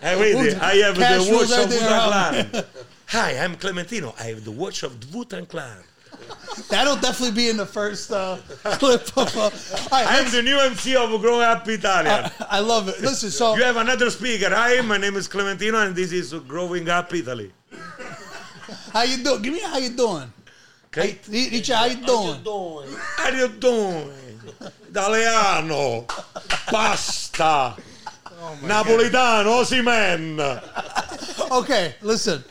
Hey, 0.00 0.18
wait, 0.18 0.34
Wu-Tang- 0.36 0.60
I 0.60 0.74
have 0.86 0.96
Cash 0.96 1.26
the 1.26 1.34
watch 1.34 1.50
of 1.50 1.70
Wu-Tang 1.70 1.86
around. 1.88 2.50
Clan. 2.50 2.64
Hi, 3.08 3.38
I'm 3.38 3.56
Clementino. 3.56 4.14
I 4.20 4.24
have 4.24 4.44
the 4.44 4.50
watch 4.50 4.82
of 4.82 5.00
the 5.00 5.16
Wu-Tang 5.16 5.46
Clan. 5.46 5.78
That'll 6.68 6.96
definitely 6.96 7.34
be 7.36 7.48
in 7.48 7.56
the 7.56 7.64
first 7.66 8.10
uh, 8.12 8.36
clip 8.64 9.02
of. 9.16 9.34
Uh, 9.36 9.40
all 9.40 9.50
right, 9.50 10.06
I'm 10.08 10.30
the 10.30 10.42
new 10.42 10.58
MC 10.58 10.96
of 10.96 11.18
Grow 11.20 11.40
Up 11.40 11.66
Italian. 11.68 12.30
I 12.50 12.60
love 12.60 12.88
it. 12.88 13.00
Listen, 13.00 13.30
so 13.30 13.56
you 13.56 13.62
have 13.62 13.76
another 13.76 14.10
speaker. 14.10 14.50
Hi, 14.54 14.80
my 14.82 14.98
name 14.98 15.16
is 15.16 15.28
Clementino, 15.28 15.86
and 15.86 15.94
this 15.96 16.12
is 16.12 16.34
Growing 16.34 16.88
Up 16.88 17.12
Italy. 17.14 17.52
how 18.92 19.02
you 19.02 19.22
doing? 19.22 19.42
Give 19.42 19.54
me 19.54 19.60
how 19.60 19.78
you 19.78 19.90
doing. 19.90 20.30
Okay? 20.86 21.18
Dice 21.30 21.68
how 21.68 21.84
you 21.86 21.96
How 21.96 22.00
you 22.00 22.06
doing. 22.06 22.42
doing? 22.42 22.88
How 23.16 23.28
you 23.30 23.48
doing? 23.48 24.12
Italiano. 24.90 26.02
Pasta. 26.66 27.76
Napolitano, 28.62 29.62
Osimhen. 29.62 30.40
Okay, 31.52 31.94
listen. 32.02 32.42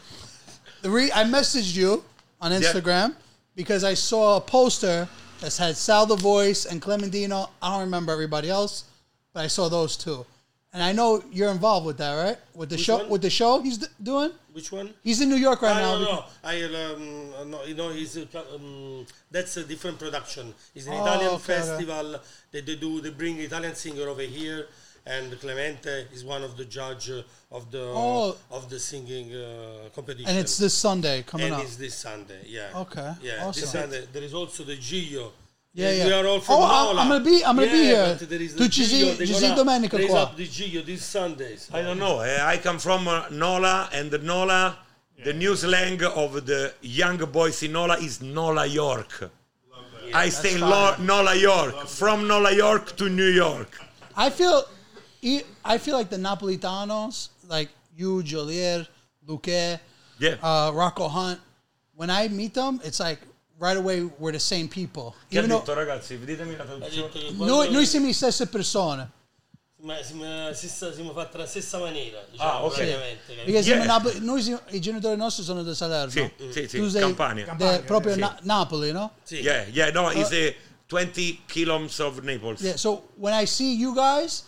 The 0.88 0.94
re- 0.94 1.12
I 1.13 1.25
messaged 1.25 1.75
you 1.75 2.01
on 2.39 2.53
Instagram 2.53 3.13
because 3.58 3.84
I 3.84 3.94
saw 3.94 4.38
a 4.38 4.39
poster 4.39 5.06
that 5.41 5.53
had 5.58 5.75
Sal 5.75 6.06
the 6.06 6.15
Voice 6.15 6.63
and 6.65 6.82
Clementino. 6.82 7.50
I 7.62 7.72
don't 7.72 7.82
remember 7.82 8.13
everybody 8.13 8.50
else, 8.50 8.86
but 9.34 9.44
I 9.44 9.48
saw 9.48 9.67
those 9.67 9.98
two. 9.98 10.25
And 10.72 10.82
I 10.82 10.94
know 10.94 11.22
you're 11.29 11.51
involved 11.51 11.86
with 11.86 11.98
that, 11.98 12.13
right? 12.15 12.38
With 12.56 12.70
the 12.70 12.77
Which 12.77 12.86
show, 12.86 12.98
one? 13.00 13.10
with 13.10 13.22
the 13.22 13.29
show 13.29 13.60
he's 13.60 13.79
d- 13.79 13.88
doing. 14.01 14.32
Which 14.53 14.72
one? 14.72 14.94
He's 15.03 15.20
in 15.20 15.27
New 15.27 15.36
York 15.36 15.62
right 15.62 15.75
I 15.75 15.82
now. 15.82 15.91
don't 15.96 16.03
know. 16.03 16.25
I 16.41 16.63
um, 16.63 17.51
no, 17.51 17.63
you 17.65 17.75
know, 17.75 17.89
he's 17.89 18.15
a, 18.15 18.25
um, 18.56 19.06
that's 19.29 19.58
a 19.58 19.65
different 19.65 20.00
production. 20.00 20.53
It's 20.74 20.88
an 20.88 20.94
Oh, 20.94 21.01
Italian 21.03 21.32
okay, 21.32 21.36
okay. 21.36 21.67
festival 21.67 22.12
that 22.53 22.65
they 22.65 22.75
do. 22.77 23.01
They 23.01 23.10
bring 23.10 23.38
Italian 23.39 23.75
singer 23.75 24.08
over 24.08 24.22
here, 24.22 24.67
and 25.08 25.40
Clemente 25.40 26.08
is 26.14 26.24
one 26.26 26.44
of 26.44 26.58
the 26.58 26.66
judge 26.66 27.10
uh, 27.10 27.22
of 27.58 27.64
the 27.72 27.84
Oh. 27.96 28.36
of 28.52 28.70
the 28.70 28.80
singing 28.80 29.28
uh, 29.34 29.90
competition. 29.96 30.30
And 30.30 30.38
it's 30.40 30.58
this 30.58 30.74
Sunday 30.74 31.24
coming 31.24 31.48
and 31.48 31.56
up. 31.56 31.64
it's 31.64 31.76
this 31.78 31.96
Sunday. 31.96 32.42
Yeah. 32.58 32.82
Okay, 32.84 33.10
Yeah. 33.22 33.46
awesome. 33.46 33.62
This 33.62 33.72
Sunday 33.72 34.02
there 34.14 34.24
is 34.24 34.34
also 34.34 34.64
the 34.64 34.78
Gio. 34.78 35.32
Yeah, 35.74 35.92
yeah. 35.92 36.06
We 36.08 36.14
are 36.14 36.26
all 36.28 36.40
from 36.42 36.56
Oh, 36.56 36.64
I'm- 36.64 36.86
Nola. 36.88 37.02
I'm 37.02 37.10
gonna 37.10 37.24
be- 37.32 37.46
I'm 37.46 37.56
gonna 37.56 37.72
be 37.72 37.84
here. 37.92 38.16
but 38.20 38.30
there 38.30 38.42
is 38.42 38.54
Tu 38.54 38.64
the 38.64 38.70
ci 38.70 38.84
sei- 38.86 39.14
They're 39.14 39.28
ci 39.28 39.34
sei 39.34 39.50
gonna 39.50 39.56
domenica 39.64 39.98
raise 39.98 40.10
qua. 40.10 40.24
up 40.24 40.36
the 40.36 40.48
Gio 40.48 40.82
this 40.86 41.04
Sundays. 41.06 41.70
I 41.72 41.82
don't 41.84 42.00
know. 42.00 42.20
eh, 42.22 42.54
I 42.54 42.58
come 42.58 42.80
from 42.80 43.08
uh, 43.08 43.26
Nola, 43.30 43.90
and 43.94 44.10
the 44.10 44.18
Nola, 44.18 44.78
the 45.24 45.34
new 45.34 45.56
slang 45.56 46.04
of 46.04 46.46
the 46.46 46.74
young 46.82 47.18
boys 47.32 47.62
in 47.64 47.72
Nola 47.74 47.96
is 47.98 48.22
Nola 48.22 48.66
York. 48.66 49.30
I 50.14 50.30
stay 50.30 50.54
in 50.56 50.62
Lo- 50.62 50.96
Nola 51.00 51.36
York, 51.36 51.88
from 51.88 52.28
Nola 52.28 52.52
York 52.54 52.96
to 52.98 53.10
New 53.10 53.30
York. 53.46 53.72
I 54.16 54.30
feel, 54.32 54.66
I 55.22 55.78
feel 55.78 55.98
like 55.98 56.10
the 56.10 56.18
Napolitanos, 56.18 57.30
like 57.48 57.70
you, 57.96 58.22
Geolier, 58.24 58.86
Luchè, 59.28 59.80
Yeah. 60.20 60.38
uh, 60.42 60.72
Rocco 60.74 61.08
Hunt. 61.08 61.40
When 61.96 62.10
I 62.10 62.28
meet 62.30 62.54
them, 62.54 62.80
it's 62.84 63.00
like 63.00 63.20
right 63.60 63.76
away 63.78 64.02
we're 64.20 64.32
the 64.32 64.40
same 64.40 64.68
people. 64.68 65.16
Che 65.30 65.38
ha 65.38 65.42
Even 65.42 65.50
though 65.50 65.60
detto, 65.66 65.74
ragazzi? 65.74 66.18
Ditemi 66.18 66.56
la 66.56 66.64
traduzione. 66.64 67.12
noi, 67.38 67.72
noi 67.72 67.86
siamo 67.86 68.06
le 68.08 68.14
stesse 68.14 68.48
persone. 68.48 69.12
Ma 69.80 70.02
siamo, 70.02 70.52
stessa, 70.54 70.92
siamo 70.92 71.12
fatti 71.14 71.36
alla 71.36 71.46
stessa 71.46 71.78
maniera, 71.78 72.20
Ah, 72.20 72.26
diciamo, 72.32 72.60
ok. 72.66 72.74
praticamente, 72.76 73.22
capito? 73.28 73.44
Perché 73.46 73.64
siamo 73.64 73.84
Yeah. 73.84 73.94
Napoli- 73.94 74.20
noi 74.26 74.42
siamo- 74.42 74.62
i 74.70 74.82
genitori 74.82 75.16
nostri 75.18 75.44
sono 75.44 75.62
da 75.64 75.74
Salerno. 75.76 76.10
Sì, 76.12 76.32
sì, 76.52 76.68
sì, 76.68 76.78
Tu 76.80 76.88
sei 76.90 77.02
Campania. 77.02 77.44
de- 77.44 77.50
Campania, 77.50 77.82
proprio 77.84 78.14
sì. 78.14 78.20
Na- 78.20 78.40
Napoli, 78.42 78.92
no? 78.92 79.12
Sì. 79.24 79.36
Yeah, 79.36 79.66
yeah, 79.68 79.92
no, 79.92 80.10
it's 80.12 80.32
a 80.32 80.54
20 80.88 81.42
kilometers 81.46 82.00
of 82.00 82.20
Naples. 82.22 82.62
Yeah. 82.62 82.76
So 82.76 83.10
when 83.18 83.34
I 83.40 83.46
see 83.46 83.76
you 83.76 83.94
guys, 83.94 84.46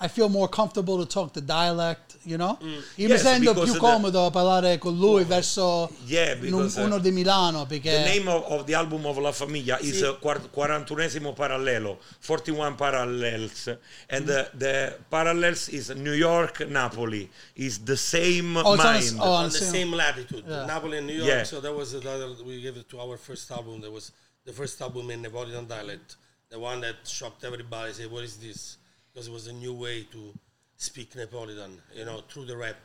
I 0.00 0.06
feel 0.06 0.28
more 0.28 0.46
comfortable 0.48 1.04
to 1.04 1.06
talk 1.06 1.32
the 1.32 1.40
dialect, 1.40 2.18
you 2.24 2.36
know? 2.38 2.56
Io 2.62 2.68
mi 2.68 3.08
Yes, 3.08 3.22
sento 3.22 3.52
because 3.52 3.70
più 3.70 3.72
the- 3.72 3.78
comodo 3.80 4.26
a 4.26 4.30
parlare 4.30 4.78
con 4.78 4.96
lui 4.96 5.24
verso 5.24 5.90
Yeah, 6.06 6.34
un- 6.34 6.40
because, 6.40 6.78
uh, 6.80 6.84
uno 6.84 6.98
di 7.00 7.10
Milano 7.10 7.64
The 7.66 7.80
name 7.80 8.28
of, 8.28 8.44
of 8.44 8.64
the 8.66 8.74
album 8.74 9.04
of 9.06 9.18
La 9.18 9.32
Famiglia 9.32 9.76
is 9.80 9.96
Sì. 10.00 10.04
uh, 10.04 10.16
41esimo 10.20 11.32
parallelo, 11.34 11.98
41 12.20 12.76
parallels, 12.76 13.76
and 14.08 14.24
the, 14.24 14.48
the 14.56 14.96
parallels 15.10 15.66
is 15.68 15.88
New 15.90 16.12
York, 16.14 16.60
Napoli, 16.68 17.28
is 17.56 17.78
the 17.82 17.96
same 17.96 18.56
Oh, 18.56 18.74
it's 18.74 18.84
on 18.84 18.86
a- 18.86 18.92
mind. 19.00 19.16
oh, 19.18 19.32
on 19.32 19.48
the 19.50 19.58
same- 19.58 19.70
same 19.72 19.92
latitude, 19.96 20.44
Yeah. 20.46 20.64
Napoli 20.64 20.98
and 20.98 21.06
New 21.08 21.14
York. 21.16 21.28
Yeah. 21.28 21.42
So 21.42 21.60
that 21.60 21.74
was 21.74 21.90
the 21.90 22.00
title 22.00 22.36
we 22.46 22.60
gave 22.62 22.76
it 22.76 22.88
to 22.90 23.00
our 23.00 23.16
first 23.18 23.50
album. 23.50 23.80
That 23.80 23.90
was 23.90 24.12
the 24.44 24.52
first 24.52 24.80
album 24.80 25.10
in 25.10 25.22
Neapolitan 25.22 25.66
dialect, 25.66 26.14
the 26.50 26.58
one 26.60 26.80
that 26.82 27.04
shocked 27.04 27.42
everybody. 27.42 27.92
Say, 27.94 28.06
what 28.06 28.22
is 28.22 28.36
this? 28.36 28.76
Because 29.18 29.26
it 29.26 29.32
was 29.34 29.48
a 29.48 29.52
new 29.52 29.74
way 29.74 30.04
to 30.12 30.32
speak 30.76 31.16
Neapolitan, 31.16 31.76
you 31.92 32.04
know, 32.04 32.22
through 32.28 32.44
the 32.44 32.56
rap 32.56 32.76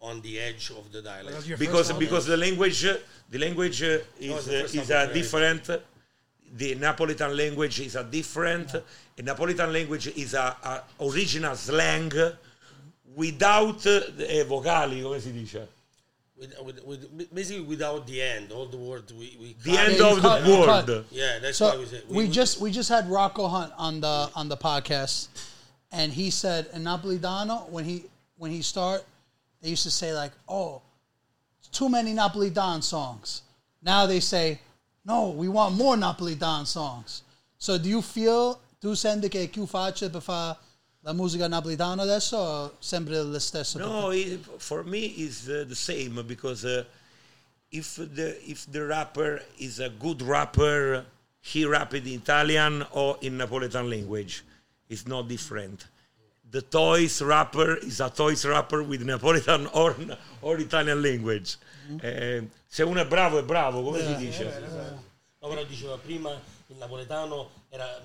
on 0.00 0.22
the 0.22 0.40
edge 0.40 0.70
of 0.70 0.90
the 0.90 1.02
dialect. 1.02 1.46
because 1.58 1.92
because 1.92 2.24
the 2.24 2.36
language 2.36 2.86
uh, 2.86 2.96
the 3.28 3.38
language 3.38 3.82
uh, 3.82 3.98
is 4.18 4.48
uh, 4.48 4.52
is 4.72 4.88
a 4.90 4.94
right. 4.94 5.12
different 5.12 5.66
the 6.54 6.74
Napolitan 6.76 7.36
language 7.36 7.80
is 7.80 7.94
a 7.96 8.04
different 8.04 8.72
the 9.16 9.22
Napolitan 9.22 9.70
language 9.70 10.06
is 10.16 10.32
a, 10.32 10.56
a 10.64 11.04
original 11.04 11.54
slang 11.56 12.10
without 13.14 13.86
uh, 13.86 14.00
the 14.16 14.46
vocali 14.48 15.02
come 15.02 15.20
si 15.20 15.30
dice 15.32 15.68
With, 16.42 16.58
with, 16.64 16.84
with, 16.84 17.32
basically, 17.32 17.62
without 17.62 18.04
the 18.04 18.20
end, 18.20 18.50
all 18.50 18.66
the 18.66 18.76
words 18.76 19.12
we, 19.12 19.36
we 19.40 19.54
the 19.62 19.76
cut. 19.76 19.86
end 19.86 19.96
you 19.98 20.06
of 20.08 20.16
the 20.16 20.28
cut- 20.28 20.46
word 20.48 20.86
cut. 20.86 21.04
Yeah, 21.12 21.38
that's 21.38 21.60
why 21.60 21.70
So 21.70 21.78
we 21.78 21.86
say 21.86 22.00
we, 22.08 22.28
just 22.28 22.60
we 22.60 22.68
just 22.72 22.88
had 22.88 23.08
Rocco 23.08 23.46
Hunt 23.46 23.72
on 23.78 24.00
the 24.00 24.16
on 24.34 24.48
the 24.48 24.56
podcast, 24.56 25.28
and 25.92 26.12
he 26.12 26.30
said 26.30 26.68
in 26.72 26.84
Napolitano 26.84 27.68
when 27.68 27.84
he 27.84 28.04
when 28.38 28.50
he 28.50 28.62
start, 28.62 29.04
they 29.60 29.68
used 29.68 29.84
to 29.84 29.90
say 29.90 30.12
like, 30.12 30.32
"Oh, 30.48 30.82
too 31.70 31.88
many 31.88 32.12
Napolitan 32.14 32.82
songs." 32.82 33.42
Now 33.82 34.06
they 34.06 34.20
say, 34.20 34.60
"No, 35.04 35.30
we 35.30 35.48
want 35.48 35.74
more 35.76 35.96
Napolitan 35.96 36.66
songs." 36.66 37.22
So 37.58 37.78
do 37.78 37.88
you 37.88 38.02
feel 38.02 38.58
tu 38.80 38.94
senti 38.94 39.28
che 39.28 39.48
più 39.48 39.66
facile 39.66 40.10
per 40.10 40.20
fare 40.20 40.56
la 41.04 41.12
musica 41.12 41.46
napolitana 41.46 42.02
adesso 42.02 42.36
o 42.36 42.76
sempre 42.80 43.20
lo 43.22 43.38
stesso? 43.38 43.78
No, 43.78 44.10
it, 44.10 44.40
for 44.58 44.82
me 44.84 45.14
is 45.18 45.48
uh, 45.48 45.64
the 45.68 45.74
same 45.74 46.24
because 46.26 46.64
uh, 46.64 46.84
if 47.70 47.96
the 47.96 48.36
if 48.48 48.66
the 48.70 48.84
rapper 48.84 49.42
is 49.58 49.78
a 49.78 49.90
good 49.90 50.22
rapper, 50.22 51.04
he 51.40 51.64
rap 51.64 51.94
in 51.94 52.06
Italian 52.06 52.84
or 52.92 53.18
in 53.20 53.36
Napolitan 53.36 53.88
language. 53.88 54.42
It's 54.88 55.06
not 55.06 55.26
different. 55.26 55.88
The 56.50 56.60
toys 56.60 57.22
rapper 57.22 57.78
is 57.78 58.00
a 58.00 58.10
toys 58.10 58.44
rapper 58.44 58.82
with 58.82 59.02
Napolitan 59.02 59.68
or 59.72 59.96
or 60.42 60.60
Italian 60.60 61.00
language. 61.00 61.56
Eh, 62.02 62.42
se 62.68 62.82
uno 62.82 63.00
è 63.00 63.06
bravo 63.06 63.38
è 63.38 63.42
bravo, 63.42 63.82
come 63.82 64.04
si 64.04 64.14
dice? 64.16 64.44
No, 65.40 65.48
però 65.48 65.64
diceva 65.64 65.96
prima 65.96 66.30
il 66.66 66.76
napoletano 66.76 67.50
era, 67.70 68.00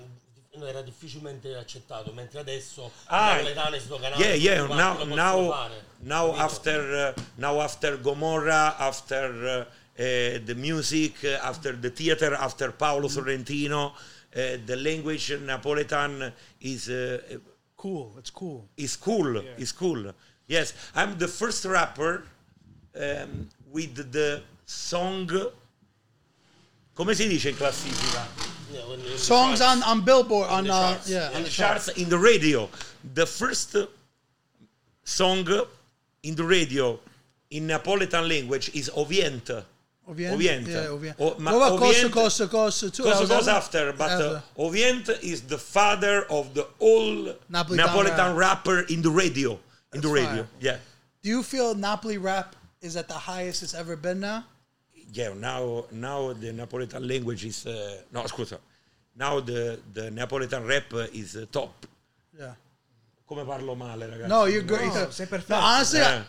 era 0.66 0.82
difficilmente 0.82 1.54
accettato, 1.56 2.12
mentre 2.12 2.40
adesso 2.40 2.90
Ah, 3.04 3.38
il 3.38 3.44
napoletano 3.44 3.76
è 3.76 3.80
sdoganato. 3.80 4.22
Yeah, 4.22 4.34
yeah. 4.34 4.62
tutti 4.62 4.74
Now, 4.74 5.04
now, 5.04 5.68
now 5.98 6.34
after, 6.34 7.14
uh, 7.16 7.20
now 7.34 7.60
after 7.60 8.00
Gomorra, 8.00 8.78
after 8.78 9.30
uh, 9.44 10.02
uh, 10.02 10.38
the 10.44 10.54
music, 10.56 11.22
after 11.24 11.78
the 11.78 11.90
theater, 11.90 12.34
after 12.34 12.72
Paolo 12.72 13.08
Sorrentino, 13.08 13.92
uh, 13.92 13.98
the 14.32 14.76
language 14.76 15.30
Napoletan 15.30 16.32
is 16.60 16.88
uh, 16.88 17.18
cool. 17.76 18.14
It's 18.18 18.30
cool. 18.30 18.68
It's 18.76 18.96
cool. 18.96 19.36
It's 19.56 19.72
cool. 19.72 20.12
Yes, 20.46 20.72
I'm 20.94 21.18
the 21.18 21.28
first 21.28 21.64
rapper 21.64 22.22
um, 22.98 23.48
with 23.72 24.10
the 24.12 24.42
song. 24.66 25.28
Come 26.96 27.14
si 27.14 27.28
dice 27.28 27.46
in 27.46 27.54
classifica? 27.54 28.26
Yeah, 28.72 28.80
when 28.88 29.00
Songs 29.16 29.60
charts- 29.60 29.82
on 29.82 29.82
on 29.84 30.04
Billboard 30.04 30.48
on 30.50 30.64
the 30.64 30.72
uh, 30.72 30.92
charts. 30.92 31.08
yeah 31.10 31.30
In 31.30 31.36
on 31.36 31.42
the 31.42 31.48
the 31.48 31.54
charts. 31.54 31.86
charts 31.86 31.98
in 31.98 32.08
the 32.08 32.18
radio. 32.18 32.68
The 33.14 33.24
first 33.26 33.76
song 35.04 35.46
in 36.22 36.34
the 36.34 36.44
radio 36.44 36.98
in 37.50 37.66
Napolitan 37.68 38.28
language 38.28 38.70
is 38.74 38.90
Ovient. 38.94 39.50
Ovient? 40.08 40.34
Ovient. 40.34 40.66
Yeah, 40.66 40.88
Ovient. 40.88 41.16
O- 41.20 41.34
ma 41.38 41.52
What 41.52 41.66
about 41.66 41.78
Costa, 41.78 41.98
Ovient- 42.06 42.14
Costa, 42.14 42.46
Costa 42.48 42.90
too? 42.90 43.02
Cosa 43.02 43.20
was 43.20 43.28
goes 43.28 43.48
after? 43.48 43.88
after, 43.90 43.92
but 43.98 44.10
uh, 44.10 44.40
Ovient 44.58 45.08
is 45.22 45.42
the 45.42 45.58
father 45.58 46.24
of 46.30 46.54
the 46.54 46.66
whole 46.78 47.34
Napolitan 47.50 47.76
Napolitan, 47.86 48.36
rapper 48.36 48.80
in 48.88 49.02
the 49.02 49.10
radio. 49.10 49.58
In 49.92 50.00
the 50.00 50.08
radio, 50.08 50.44
fire. 50.44 50.48
yeah. 50.60 50.76
Do 51.22 51.28
you 51.28 51.42
feel 51.42 51.74
Napoli 51.74 52.16
rap 52.18 52.56
is 52.80 52.96
at 52.96 53.08
the 53.08 53.14
highest 53.14 53.62
it's 53.62 53.74
ever 53.74 53.96
been 53.96 54.20
now? 54.20 54.44
Yeah, 55.12 55.32
now 55.34 55.84
now 55.92 56.32
the 56.32 56.52
Napolitan 56.52 57.06
language 57.08 57.44
is 57.44 57.66
uh, 57.66 58.00
no 58.12 58.22
scusa. 58.24 58.58
Now 59.16 59.40
the 59.40 59.78
the 59.92 60.10
Napolitan 60.10 60.66
rap 60.66 60.92
is 61.12 61.36
uh, 61.36 61.44
top. 61.52 61.86
Yeah. 62.38 62.54
Come 63.28 63.44
parlo 63.44 63.76
male, 63.76 64.08
ragazzi? 64.08 64.28
No, 64.28 64.44
you're 64.46 64.62
great. 64.62 64.92
No, 64.94 65.10
sei 65.10 65.26
perfetto. 65.26 65.50
No, 65.50 65.56
honestly, 65.60 66.00
Eh. 66.00 66.22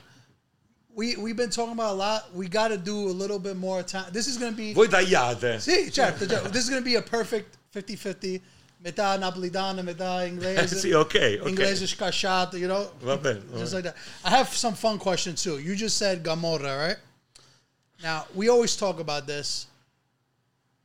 We 1.00 1.16
we've 1.16 1.38
been 1.38 1.50
talking 1.50 1.72
about 1.72 1.94
a 1.94 1.96
lot. 1.96 2.36
We 2.36 2.50
got 2.50 2.68
to 2.68 2.78
do 2.78 3.08
a 3.08 3.16
little 3.22 3.40
bit 3.40 3.56
more 3.56 3.82
time. 3.84 4.12
This 4.12 4.28
is 4.28 4.38
gonna 4.38 4.52
be 4.52 4.74
Voi 4.74 4.88
tagliate. 4.88 5.62
sì, 5.62 5.90
certo, 5.90 6.28
certo. 6.28 6.50
This 6.50 6.66
is 6.66 6.70
gonna 6.70 6.82
be 6.82 6.96
a 6.96 7.02
perfect 7.02 7.58
50-50. 7.74 8.42
Metà 8.84 9.18
napolitana, 9.18 9.82
metà 9.82 10.28
inglese. 10.28 10.76
sì, 10.84 10.92
ok, 10.92 11.40
ok. 11.40 11.48
Inglese 11.48 11.88
scasciato, 11.88 12.58
you 12.58 12.68
know. 12.68 12.92
Va 13.00 13.16
bene, 13.16 13.42
Just 13.56 13.74
like 13.74 13.84
that. 13.84 13.96
I 14.26 14.30
have 14.30 14.54
some 14.54 14.76
fun 14.76 14.98
questions 14.98 15.42
too. 15.42 15.58
You 15.60 15.74
just 15.74 15.96
said 15.96 16.22
Gomorra, 16.22 16.78
right? 16.78 16.98
Now 18.04 18.26
we 18.36 18.50
always 18.50 18.76
talk 18.76 19.00
about 19.00 19.26
this. 19.26 19.68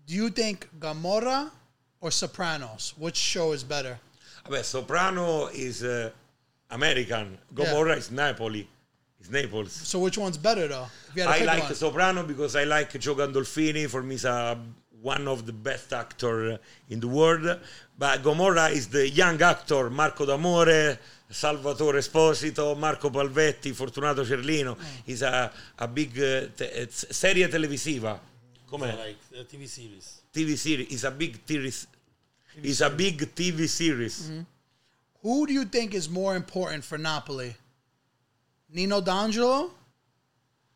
Do 0.06 0.14
you 0.14 0.30
think 0.30 0.68
Gomorra 0.78 1.50
or 2.00 2.12
Sopranos? 2.12 2.94
Which 2.96 3.16
show 3.16 3.50
is 3.50 3.64
better? 3.64 3.98
Vabbè, 4.46 4.62
Soprano 4.62 5.48
is 5.48 5.82
uh, 5.82 6.10
American. 6.70 7.36
Gomorra 7.52 7.96
is 7.96 8.12
Napoli. 8.12 8.68
Is 9.24 9.30
Naples. 9.30 9.72
So 9.72 10.00
which 10.00 10.18
one's 10.18 10.36
better 10.36 10.68
though? 10.68 10.86
If 11.08 11.16
you 11.16 11.22
had 11.22 11.28
to 11.28 11.34
I 11.34 11.38
pick 11.38 11.46
like 11.46 11.62
one. 11.62 11.74
Soprano 11.74 12.22
because 12.24 12.56
I 12.56 12.64
like 12.64 12.98
Joe 13.00 13.14
Gandolfini. 13.14 13.88
For 13.88 14.02
me, 14.02 14.16
is 14.16 14.26
a, 14.26 14.58
one 15.00 15.26
of 15.28 15.46
the 15.46 15.52
best 15.52 15.92
actor 15.94 16.58
in 16.90 17.00
the 17.00 17.08
world. 17.08 17.58
But 17.98 18.22
Gomorra 18.22 18.70
is 18.70 18.88
the 18.88 19.08
young 19.08 19.40
actor 19.40 19.88
Marco 19.88 20.26
D'Amore, 20.26 20.98
Salvatore 21.30 21.98
Esposito, 21.98 22.76
Marco 22.76 23.08
Palvetti, 23.08 23.74
Fortunato 23.74 24.24
Cerlino. 24.24 24.76
Mm. 24.76 24.84
Is 25.06 25.22
a, 25.22 25.50
a 25.78 25.88
big 25.88 26.10
uh, 26.18 26.48
te- 26.54 26.82
it's 26.82 27.06
serie 27.16 27.48
televisiva. 27.48 28.18
Com'è? 28.70 28.94
like 28.98 29.16
uh, 29.34 29.40
a 29.40 29.44
TV 29.44 29.66
series. 29.66 30.20
TV 30.34 30.58
series. 30.58 30.92
It's 30.92 31.04
a 31.04 31.10
big 31.10 31.46
TV. 31.46 31.86
It's 32.62 32.80
a 32.82 32.90
big 32.90 33.34
TV 33.34 33.66
series. 33.68 34.28
Mm-hmm. 34.28 34.40
Who 35.22 35.46
do 35.46 35.54
you 35.54 35.64
think 35.64 35.94
is 35.94 36.10
more 36.10 36.36
important 36.36 36.84
for 36.84 36.98
Napoli? 36.98 37.56
Nino 38.74 39.00
D'Angelo 39.00 39.70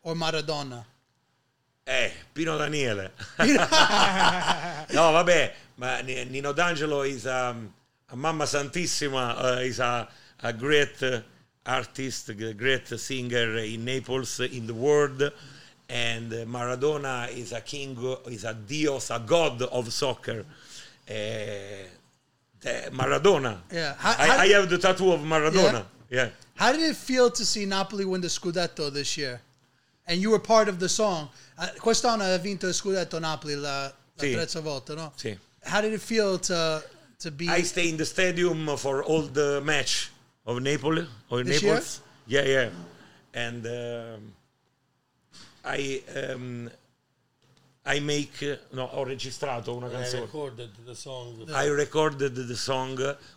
or 0.02 0.14
Maradona? 0.14 0.84
Eh, 1.84 2.10
Pino 2.32 2.56
Daniele. 2.56 3.10
no, 3.38 5.12
vabbè, 5.12 5.52
ma 5.76 6.00
Ni- 6.00 6.24
Nino 6.26 6.52
D'Angelo 6.52 7.02
is 7.02 7.26
a, 7.26 7.54
a 8.10 8.16
mamma 8.16 8.44
santissima, 8.44 9.56
uh, 9.56 9.60
is 9.62 9.78
a, 9.80 10.06
a 10.42 10.52
great 10.52 11.02
uh, 11.02 11.20
artist, 11.66 12.36
great 12.56 12.86
singer 12.98 13.56
in 13.58 13.84
Naples, 13.84 14.40
in 14.40 14.66
the 14.66 14.74
world. 14.74 15.32
And 15.88 16.32
uh, 16.32 16.36
Maradona 16.44 17.28
is 17.34 17.52
a 17.52 17.62
king, 17.62 17.96
is 18.26 18.44
a 18.44 18.52
dios, 18.54 19.10
a 19.10 19.18
god 19.18 19.62
of 19.62 19.92
soccer. 19.92 20.44
The- 21.06 21.88
Maradona. 22.92 23.58
Yeah. 23.72 23.94
How- 23.98 24.14
I, 24.22 24.26
how- 24.28 24.38
I 24.38 24.46
have 24.48 24.68
the 24.68 24.78
tattoo 24.78 25.12
of 25.12 25.20
Maradona. 25.20 25.72
Yeah. 25.72 25.82
How 26.54 26.72
did 26.72 26.82
it 26.82 26.96
feel 26.96 27.30
to 27.30 27.44
see 27.44 27.66
Napoli 27.66 28.04
win 28.04 28.20
the 28.20 28.28
Scudetto 28.28 28.90
this 28.90 29.16
year? 29.16 29.40
And 30.06 30.20
you 30.20 30.30
were 30.30 30.40
part 30.40 30.68
of 30.68 30.78
the 30.78 30.88
song. 30.88 31.28
Uh, 31.58 31.68
quest'anno 31.78 32.24
ha 32.24 32.38
vinto 32.38 32.66
il 32.66 32.74
Scudetto 32.74 33.20
Napoli 33.20 33.54
la, 33.54 33.82
la 33.82 33.92
Sì. 34.16 34.34
terza 34.34 34.60
volta, 34.60 34.94
no? 34.94 35.12
Sì. 35.16 35.36
How 35.64 35.80
did 35.82 35.92
it 35.92 36.00
feel 36.00 36.38
to 36.38 36.82
to 37.18 37.30
be 37.30 37.48
I 37.48 37.62
stay 37.62 37.88
in 37.88 37.96
the 37.96 38.04
stadium 38.04 38.76
for 38.76 39.02
all 39.02 39.22
the 39.22 39.60
match 39.62 40.10
of 40.46 40.60
Napoli 40.62 41.06
or 41.30 41.42
This 41.42 41.62
Naples. 41.62 42.00
Yeah, 42.26 42.44
yeah. 42.44 42.70
And 43.34 43.66
um, 43.66 44.32
I 45.64 46.02
um, 46.16 46.70
I 47.88 48.00
make 48.00 48.42
uh, 48.42 48.56
no, 48.72 48.86
ho 48.86 49.04
registrato 49.04 49.74
una 49.74 49.86
I 49.88 50.20
recorded 50.20 50.70
the 50.84 50.94
song. 50.94 51.48
I 51.54 51.66
recorded 51.68 52.34
the 52.34 52.54
song 52.56 52.96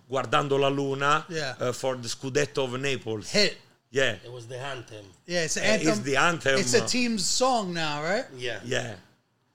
Guardando 0.10 0.58
la 0.60 0.68
Luna 0.68 1.26
Yeah. 1.30 1.56
uh, 1.60 1.72
for 1.72 1.96
the 1.96 2.08
Scudetto 2.10 2.64
of 2.66 2.80
Naples. 2.80 3.30
hit? 3.32 3.58
Yeah. 3.92 4.18
It 4.26 4.32
was 4.32 4.48
the 4.48 4.58
anthem. 4.60 5.06
Yeah, 5.26 5.44
it's 5.46 5.58
an 5.58 5.64
Uh, 5.64 5.68
anthem. 5.74 5.90
it's 5.90 6.00
the 6.00 6.16
anthem. 6.18 6.60
It's 6.60 6.74
a 6.74 6.86
team's 6.86 7.26
song 7.26 7.74
now, 7.74 8.04
right? 8.04 8.26
Yeah. 8.36 8.60
Yeah. 8.66 8.96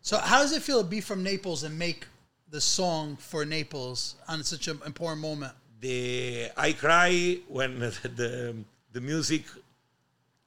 So 0.01 0.17
how 0.19 0.41
does 0.43 0.53
it 0.53 0.63
feel 0.63 0.81
to 0.83 0.89
be 0.89 1.01
from 1.03 1.23
Naples 1.23 1.63
and 1.63 1.79
make 1.79 2.07
the 2.51 2.61
song 2.61 3.17
for 3.17 3.45
Naples 3.45 4.15
on 4.29 4.43
such 4.45 4.67
an 4.69 4.81
important 4.87 5.21
moment? 5.21 5.53
the 5.79 6.49
I 6.57 6.73
cry 6.73 7.39
when 7.49 7.79
the, 7.85 7.91
the 8.17 8.55
the 8.93 9.01
music 9.01 9.45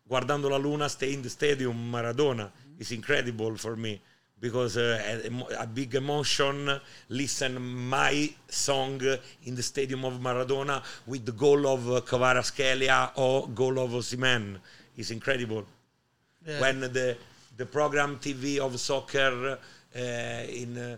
Guardando 0.10 0.50
la 0.50 0.58
Luna 0.58 0.90
stay 0.90 1.14
in 1.14 1.22
the 1.22 1.30
stadium 1.30 1.92
Maradona 1.92 2.50
is 2.80 2.92
incredible 2.92 3.56
for 3.58 3.76
me 3.76 4.02
because 4.42 4.78
uh, 4.78 5.20
a, 5.58 5.64
a 5.64 5.68
big 5.68 5.96
emotion 5.96 6.80
listen 7.10 7.62
my 7.90 8.30
song 8.48 9.02
in 9.44 9.56
the 9.56 9.64
stadium 9.64 10.06
of 10.06 10.14
Maradona 10.20 10.82
with 11.08 11.26
the 11.26 11.32
goal 11.34 11.68
of 11.68 11.90
uh, 11.92 12.02
Kvaratskhelia 12.02 13.12
or 13.16 13.48
goal 13.50 13.80
of 13.80 13.92
Osimhen 13.92 14.58
is 14.98 15.12
incredible 15.12 15.66
Yeah. 16.46 16.62
when 16.62 16.80
the 16.80 17.18
the 17.58 17.66
program 17.66 18.18
TV 18.20 18.60
of 18.60 18.80
soccer 18.80 19.58
uh, 19.96 20.00
in 20.62 20.78
uh, 20.78 20.96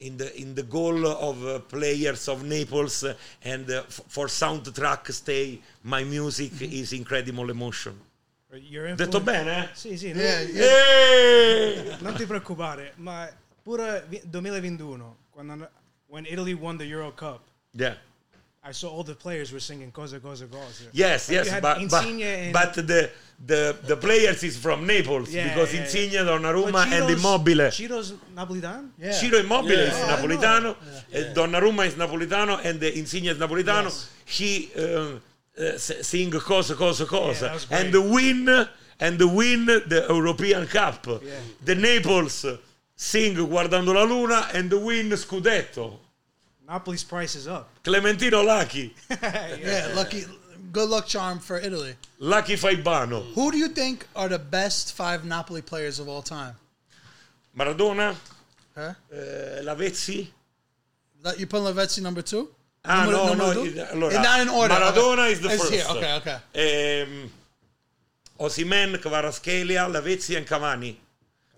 in 0.00 0.16
the 0.16 0.28
in 0.40 0.54
the 0.54 0.62
goal 0.62 1.06
of 1.06 1.44
uh, 1.46 1.58
players 1.58 2.28
of 2.28 2.44
Naples 2.44 3.04
uh, 3.04 3.14
and 3.44 3.68
uh, 3.70 3.82
f- 3.86 4.00
for 4.08 4.26
soundtrack 4.28 5.12
stay 5.12 5.60
my 5.84 6.02
music 6.04 6.52
is 6.62 6.92
incredible 6.92 7.50
emotion. 7.50 7.94
Detto 8.50 9.20
bene? 9.20 9.64
eh? 9.64 9.68
Sì, 9.74 9.96
sì. 9.98 10.06
Yeah, 10.08 10.38
non- 10.40 10.48
yeah. 10.54 10.64
Eeeh! 10.64 11.96
Non 12.00 12.14
ti 12.14 12.24
preoccupare, 12.24 12.92
ma 12.96 13.28
pure 13.62 14.04
vi- 14.08 14.22
2021, 14.24 15.16
quando 15.30 15.68
when 16.06 16.24
Italy 16.24 16.54
won 16.54 16.76
the 16.78 16.84
Euro 16.84 17.12
Cup, 17.12 17.40
Yeah. 17.72 17.94
I 18.64 18.72
saw 18.72 18.88
all 18.90 19.04
the 19.04 19.14
players 19.14 19.50
were 19.50 19.60
singing 19.60 19.92
cosa 19.92 20.18
cosa 20.18 20.46
cosa. 20.46 20.84
Yes, 20.92 21.28
Like 21.28 21.44
yes, 21.44 21.60
but, 21.60 21.88
but, 21.88 22.52
but 22.52 22.86
the, 22.86 23.10
the 23.44 23.76
the 23.86 23.96
players 23.96 24.42
is 24.42 24.56
from 24.56 24.84
Naples 24.86 25.28
Yeah, 25.30 25.44
because 25.48 25.72
yeah, 25.74 25.82
Insigne, 25.82 26.10
yeah. 26.12 26.24
Donnarumma 26.24 26.72
But 26.72 26.92
and 26.92 27.04
Ciro's- 27.06 27.18
Immobile. 27.20 27.70
Ciro's 27.70 28.14
Napolitan? 28.34 28.90
Yeah. 28.98 29.12
Ciro 29.12 29.38
Immobile 29.38 29.76
Yeah. 29.78 29.88
is 29.88 29.94
Oh, 29.94 30.06
Napolitano, 30.16 30.70
uh, 30.70 31.32
Donnarumma 31.34 31.86
is 31.86 31.94
Napolitano, 31.94 32.58
and 32.64 32.80
the 32.80 32.96
Insigne 32.98 33.28
is 33.30 33.36
Napolitano. 33.38 33.84
Yes. 33.90 34.08
He 34.24 34.70
um, 34.76 35.20
sing 35.78 36.30
cosa 36.30 36.74
cosa 36.74 37.04
cosa, 37.06 37.48
great. 37.68 37.70
and 37.94 38.10
win 38.12 38.48
and 39.00 39.18
the 39.18 39.26
win 39.28 39.66
the 39.66 40.06
European 40.08 40.66
Cup. 40.66 41.06
Yeah. 41.06 41.34
The 41.64 41.74
Naples 41.74 42.46
sing 42.96 43.34
guardando 43.36 43.92
la 43.94 44.02
luna 44.04 44.48
and 44.54 44.72
win 44.72 45.10
Scudetto. 45.10 45.98
Napoli's 46.68 47.04
price 47.04 47.34
is 47.34 47.46
up. 47.48 47.68
Clementino 47.82 48.44
Lucky, 48.44 48.94
Yeah, 49.10 49.92
lucky 49.96 50.24
good 50.70 50.88
luck 50.90 51.06
charm 51.06 51.38
for 51.38 51.58
Italy. 51.58 51.94
Lucky 52.18 52.54
Faibano, 52.56 53.22
Who 53.34 53.50
do 53.50 53.56
you 53.56 53.68
think 53.68 54.06
are 54.14 54.28
the 54.28 54.38
best 54.38 54.92
five 54.94 55.24
Napoli 55.24 55.62
players 55.62 55.98
of 55.98 56.08
all 56.08 56.20
time? 56.22 56.54
Maradona, 57.56 58.14
Huh? 58.74 58.80
uh, 59.12 59.16
Lavezzi. 59.62 60.28
That- 61.22 61.38
You 61.40 61.46
put 61.46 61.62
Lavezzi 61.62 62.02
number 62.02 62.20
two? 62.22 62.48
Ah 62.84 63.04
Numero- 63.04 63.26
no, 63.26 63.34
no, 63.34 63.52
numero 63.52 63.64
it- 63.64 63.90
allora, 63.92 64.22
not 64.22 64.40
in 64.40 64.48
order. 64.48 64.74
Maradona 64.74 65.22
okay. 65.24 65.32
is 65.32 65.40
the 65.40 65.48
It's 65.52 65.62
first. 65.62 65.72
here. 65.72 65.84
Okay, 65.90 66.14
okay. 66.16 66.36
Ehm, 66.54 67.30
Osimhen, 68.38 68.98
Kvaratskhelia, 68.98 69.88
Lavezzi 69.88 70.36
e 70.36 70.44
Cavani. 70.44 70.96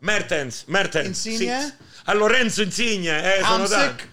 Mertens, 0.01 0.65
Mertens. 0.67 1.07
Insigne? 1.27 1.61
six. 1.63 1.75
A 2.07 2.15
Lorenzo 2.15 2.63
Insigne, 2.63 3.09
eh, 3.37 3.43
sono 3.45 3.67
tanti. 3.69 4.05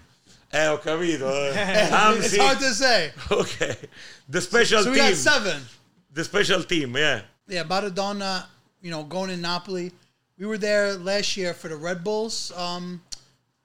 Eh, 0.51 0.67
ho 0.67 0.77
capito. 0.79 1.29
Eh. 1.29 1.87
It's 2.19 2.35
hard 2.37 2.59
to 2.59 2.73
say. 2.73 3.13
Ok. 3.29 3.89
The 4.29 4.41
special 4.41 4.83
team 4.83 4.83
So 4.83 4.91
we 4.91 4.97
team. 4.97 5.09
got 5.11 5.15
seven. 5.17 5.67
The 6.13 6.23
special 6.23 6.63
team, 6.65 6.97
yeah. 6.97 7.21
Yeah, 7.47 7.63
Maradona, 7.63 8.45
you 8.81 8.91
know, 8.91 9.03
going 9.03 9.29
in 9.29 9.39
Napoli. 9.41 9.91
We 10.37 10.45
were 10.45 10.57
there 10.57 10.95
last 10.97 11.37
year 11.37 11.53
for 11.53 11.69
the 11.69 11.77
Red 11.77 12.03
Bulls. 12.03 12.51
Um, 12.55 13.01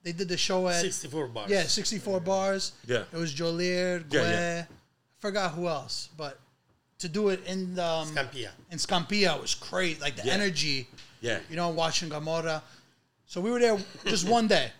they 0.03 0.11
did 0.11 0.27
the 0.27 0.37
show 0.37 0.67
at 0.67 0.81
64 0.81 1.27
bars. 1.29 1.49
yeah, 1.49 1.63
64 1.63 2.19
bars. 2.19 2.73
Yeah. 2.85 3.03
It 3.11 3.17
was 3.17 3.33
Geolier, 3.33 3.99
Gue, 4.09 4.19
Yeah, 4.19 4.29
yeah. 4.31 4.65
I 4.69 5.19
forgot 5.19 5.51
who 5.53 5.67
else, 5.67 6.09
but 6.17 6.39
to 6.99 7.07
do 7.09 7.29
it 7.29 7.41
in 7.45 7.79
um, 7.79 8.07
Scampia. 8.09 8.49
in 8.71 8.77
Scampia 8.77 9.39
was 9.39 9.55
great. 9.55 10.01
Like 10.01 10.15
the 10.15 10.23
Yeah. 10.25 10.33
energy, 10.33 10.87
Yeah. 11.21 11.39
you 11.49 11.55
know, 11.55 11.69
watching 11.69 12.09
Gomorra. 12.09 12.61
So 13.25 13.39
we 13.41 13.49
were 13.51 13.59
there 13.59 13.77
just 14.05 14.27
one 14.27 14.47
day, 14.47 14.71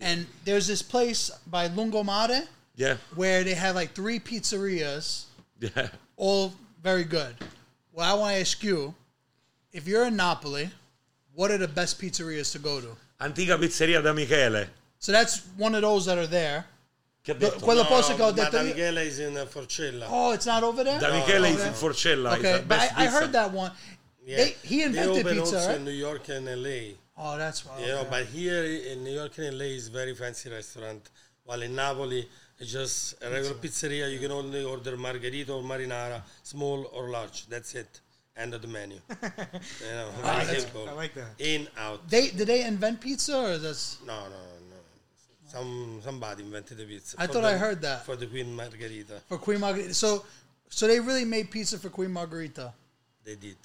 and 0.00 0.26
there's 0.44 0.66
this 0.66 0.82
place 0.82 1.30
by 1.46 1.68
Lungomare 1.68 2.46
Yeah. 2.76 2.96
where 3.14 3.44
they 3.44 3.54
have 3.54 3.74
like 3.76 3.94
three 3.94 4.18
pizzerias 4.18 5.24
Yeah. 5.60 5.88
all 6.16 6.52
very 6.82 7.04
good. 7.04 7.36
Well, 7.92 8.04
I 8.10 8.18
want 8.18 8.34
to 8.34 8.40
ask 8.40 8.62
you, 8.64 8.94
if 9.72 9.86
you're 9.86 10.06
in 10.06 10.16
Napoli, 10.16 10.70
what 11.32 11.50
are 11.52 11.58
the 11.58 11.68
best 11.68 12.00
pizzerias 12.00 12.50
to 12.52 12.58
go 12.58 12.80
to? 12.80 12.96
Antica 13.24 13.56
pizzeria 13.58 14.00
da 14.02 14.12
Michele. 14.12 14.68
So 14.98 15.12
that's 15.12 15.42
one 15.56 15.74
of 15.74 15.80
those 15.82 16.04
that 16.06 16.18
are 16.18 16.26
there. 16.28 16.64
Che 17.22 17.32
ha 17.32 17.34
detto? 17.34 17.58
quello 17.60 17.82
No, 17.82 17.88
posto 17.88 18.14
che 18.14 18.22
ho 18.22 18.26
ma 18.26 18.32
detto 18.32 18.50
da 18.50 18.60
io- 18.62 18.68
Michele 18.74 19.04
is 19.06 19.18
in 19.18 19.34
uh, 19.36 19.46
Forcella. 19.46 20.06
Oh, 20.10 20.32
it's 20.32 20.44
not 20.44 20.62
over 20.62 20.84
there. 20.84 20.98
Da 20.98 21.10
Michele 21.10 21.48
is 21.48 21.56
okay. 21.56 21.68
in 21.68 21.72
Forcella. 21.74 22.32
is 22.32 22.38
Okay, 22.38 22.52
the 22.52 22.58
but 22.58 22.68
best 22.68 22.92
I, 22.92 22.94
I 22.94 23.04
pizza. 23.06 23.18
heard 23.20 23.32
that 23.32 23.50
one. 23.52 23.72
Yeah. 24.26 24.36
They, 24.36 24.56
he 24.62 24.82
invented 24.82 25.26
open 25.26 25.36
pizza, 25.38 25.56
also 25.56 25.68
right? 25.68 25.76
in 25.78 25.84
New 25.84 25.90
York 25.92 26.28
and 26.28 26.46
LA. 26.46 26.96
Oh, 27.16 27.36
that's 27.38 27.64
why. 27.64 27.80
You 27.80 27.86
know, 27.88 28.00
okay. 28.00 28.10
but 28.10 28.24
here 28.26 28.62
in 28.64 29.04
New 29.04 29.12
York 29.14 29.38
and 29.38 29.58
LA 29.58 29.64
is 29.80 29.88
very 29.88 30.14
fancy 30.14 30.50
restaurant. 30.50 31.08
While 31.44 31.62
in 31.62 31.74
Napoli, 31.74 32.28
it's 32.58 32.72
just 32.72 33.14
a 33.22 33.30
regular 33.30 33.54
pizzeria. 33.54 34.10
You 34.12 34.18
can 34.18 34.32
only 34.32 34.64
order 34.64 34.96
margherita 34.96 35.52
or 35.52 35.62
marinara, 35.62 36.20
small 36.42 36.90
or 36.92 37.08
large. 37.08 37.46
That's 37.48 37.74
it. 37.74 38.00
End 38.36 38.52
of 38.52 38.62
the 38.62 38.68
menu. 38.68 38.96
you 39.10 39.16
know, 39.92 40.08
very 40.22 40.44
that's- 40.44 40.62
simple. 40.62 40.88
I 40.88 40.92
like 40.92 41.14
that. 41.14 41.26
In 41.38 41.68
out. 41.78 42.08
They 42.08 42.30
did 42.30 42.48
they 42.48 42.64
invent 42.64 43.00
pizza 43.00 43.36
or 43.38 43.58
that's? 43.58 43.98
No, 44.06 44.14
no, 44.14 44.28
no. 44.30 44.76
Some 45.46 46.00
somebody 46.02 46.42
invented 46.42 46.78
the 46.78 46.84
pizza. 46.84 47.16
I 47.18 47.26
for 47.28 47.34
thought 47.34 47.44
I 47.44 47.56
heard 47.56 47.80
that. 47.82 48.04
for 48.04 48.16
the 48.16 48.26
Queen 48.26 48.54
Margherita. 48.56 49.20
For 49.28 49.38
Queen 49.38 49.60
Margarita. 49.60 49.94
So, 49.94 50.24
so 50.68 50.88
they 50.88 50.98
really 50.98 51.24
made 51.24 51.50
pizza 51.50 51.78
for 51.78 51.90
Queen 51.90 52.10
Margarita. 52.10 52.72
They 53.24 53.36
did. 53.36 53.56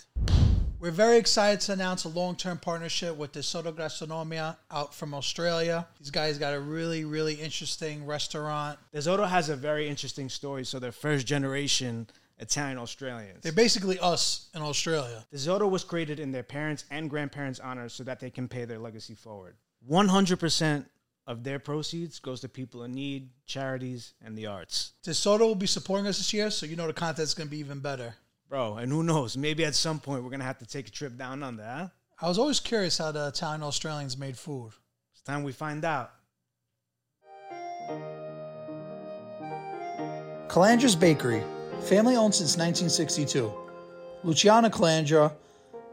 We're 0.79 0.91
very 0.91 1.17
excited 1.17 1.60
to 1.62 1.73
announce 1.73 2.05
a 2.05 2.10
long-term 2.10 2.60
partnership 2.60 3.17
with 3.17 3.34
the 3.34 3.43
Soto 3.43 3.73
Gastronomia 3.73 4.55
out 4.71 4.93
from 4.95 5.13
Australia. 5.13 5.86
These 5.99 6.12
guys 6.12 6.38
got 6.38 6.53
a 6.53 6.60
really, 6.60 7.03
really 7.03 7.34
interesting 7.34 8.05
restaurant. 8.05 8.79
Desoto 8.95 9.27
has 9.27 9.49
a 9.49 9.58
very 9.58 9.89
interesting 9.89 10.29
story. 10.29 10.63
So 10.63 10.79
they're 10.79 10.93
first 10.93 11.27
generation 11.27 12.08
Italian 12.39 12.78
Australians. 12.78 13.41
They're 13.41 13.52
basically 13.52 13.99
us 13.99 14.49
in 14.56 14.62
Australia. 14.62 15.25
Desoto 15.34 15.69
was 15.69 15.84
created 15.84 16.19
in 16.19 16.32
their 16.32 16.43
parents' 16.43 16.86
and 16.89 17.10
grandparents' 17.10 17.60
honor 17.60 17.89
so 17.89 18.04
that 18.06 18.19
they 18.19 18.30
can 18.30 18.47
pay 18.47 18.65
their 18.65 18.80
legacy 18.80 19.15
forward. 19.15 19.56
100% 19.89 20.86
of 21.28 21.43
their 21.43 21.60
proceeds 21.60 22.19
goes 22.19 22.41
to 22.41 22.49
people 22.49 22.84
in 22.84 22.91
need, 22.93 23.30
charities, 23.45 24.13
and 24.23 24.38
the 24.38 24.47
arts. 24.47 24.93
DeSoto 25.06 25.41
will 25.41 25.56
be 25.56 25.67
supporting 25.67 26.08
us 26.08 26.17
this 26.17 26.34
year, 26.34 26.49
so 26.49 26.65
you 26.65 26.75
know 26.75 26.88
the 26.88 26.93
content's 26.93 27.34
going 27.34 27.47
to 27.47 27.52
be 27.52 27.60
even 27.60 27.80
better. 27.80 28.15
Bro, 28.47 28.78
and 28.78 28.91
who 28.91 29.04
knows? 29.04 29.38
Maybe 29.38 29.63
at 29.63 29.75
some 29.75 29.99
point 29.99 30.23
we're 30.23 30.32
going 30.32 30.39
to 30.39 30.45
have 30.45 30.58
to 30.60 30.65
take 30.65 30.88
a 30.88 30.91
trip 30.91 31.17
down 31.17 31.43
under, 31.43 31.63
huh? 31.63 31.88
I 32.21 32.28
was 32.28 32.39
always 32.39 32.60
curious 32.60 32.97
how 32.97 33.12
the 33.12 33.28
Italian 33.28 33.63
Australians 33.63 34.17
made 34.17 34.38
food. 34.38 34.71
It's 35.13 35.21
time 35.21 35.43
we 35.43 35.52
find 35.52 35.86
out. 35.86 36.12
Calandra's 40.47 40.95
Bakery, 40.95 41.43
family 41.81 42.15
owned 42.15 42.35
since 42.35 42.57
1962. 42.57 43.51
Luciana 44.23 44.69
Calandra, 44.69 45.33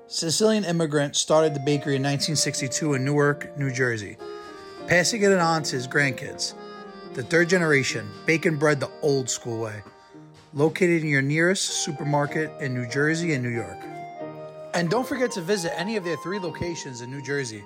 Sicilian 0.08 0.64
immigrant, 0.64 1.16
started 1.16 1.54
the 1.54 1.60
bakery 1.60 1.96
in 1.96 2.02
1962 2.02 2.94
in 2.94 3.04
Newark, 3.04 3.56
New 3.58 3.72
Jersey, 3.72 4.16
passing 4.86 5.22
it 5.22 5.32
on 5.32 5.62
to 5.64 5.76
his 5.76 5.88
grandkids. 5.88 6.54
The 7.14 7.22
third 7.22 7.48
generation, 7.48 8.08
baking 8.26 8.56
bread 8.56 8.80
the 8.80 8.90
old 9.00 9.30
school 9.30 9.60
way, 9.60 9.82
located 10.52 11.02
in 11.02 11.08
your 11.08 11.22
nearest 11.22 11.84
supermarket 11.84 12.50
in 12.60 12.74
New 12.74 12.88
Jersey 12.88 13.32
and 13.32 13.42
New 13.42 13.50
York. 13.50 13.78
And 14.74 14.90
don't 14.90 15.06
forget 15.06 15.30
to 15.32 15.40
visit 15.40 15.72
any 15.78 15.96
of 15.96 16.04
their 16.04 16.16
three 16.18 16.38
locations 16.38 17.00
in 17.00 17.10
New 17.10 17.22
Jersey. 17.22 17.64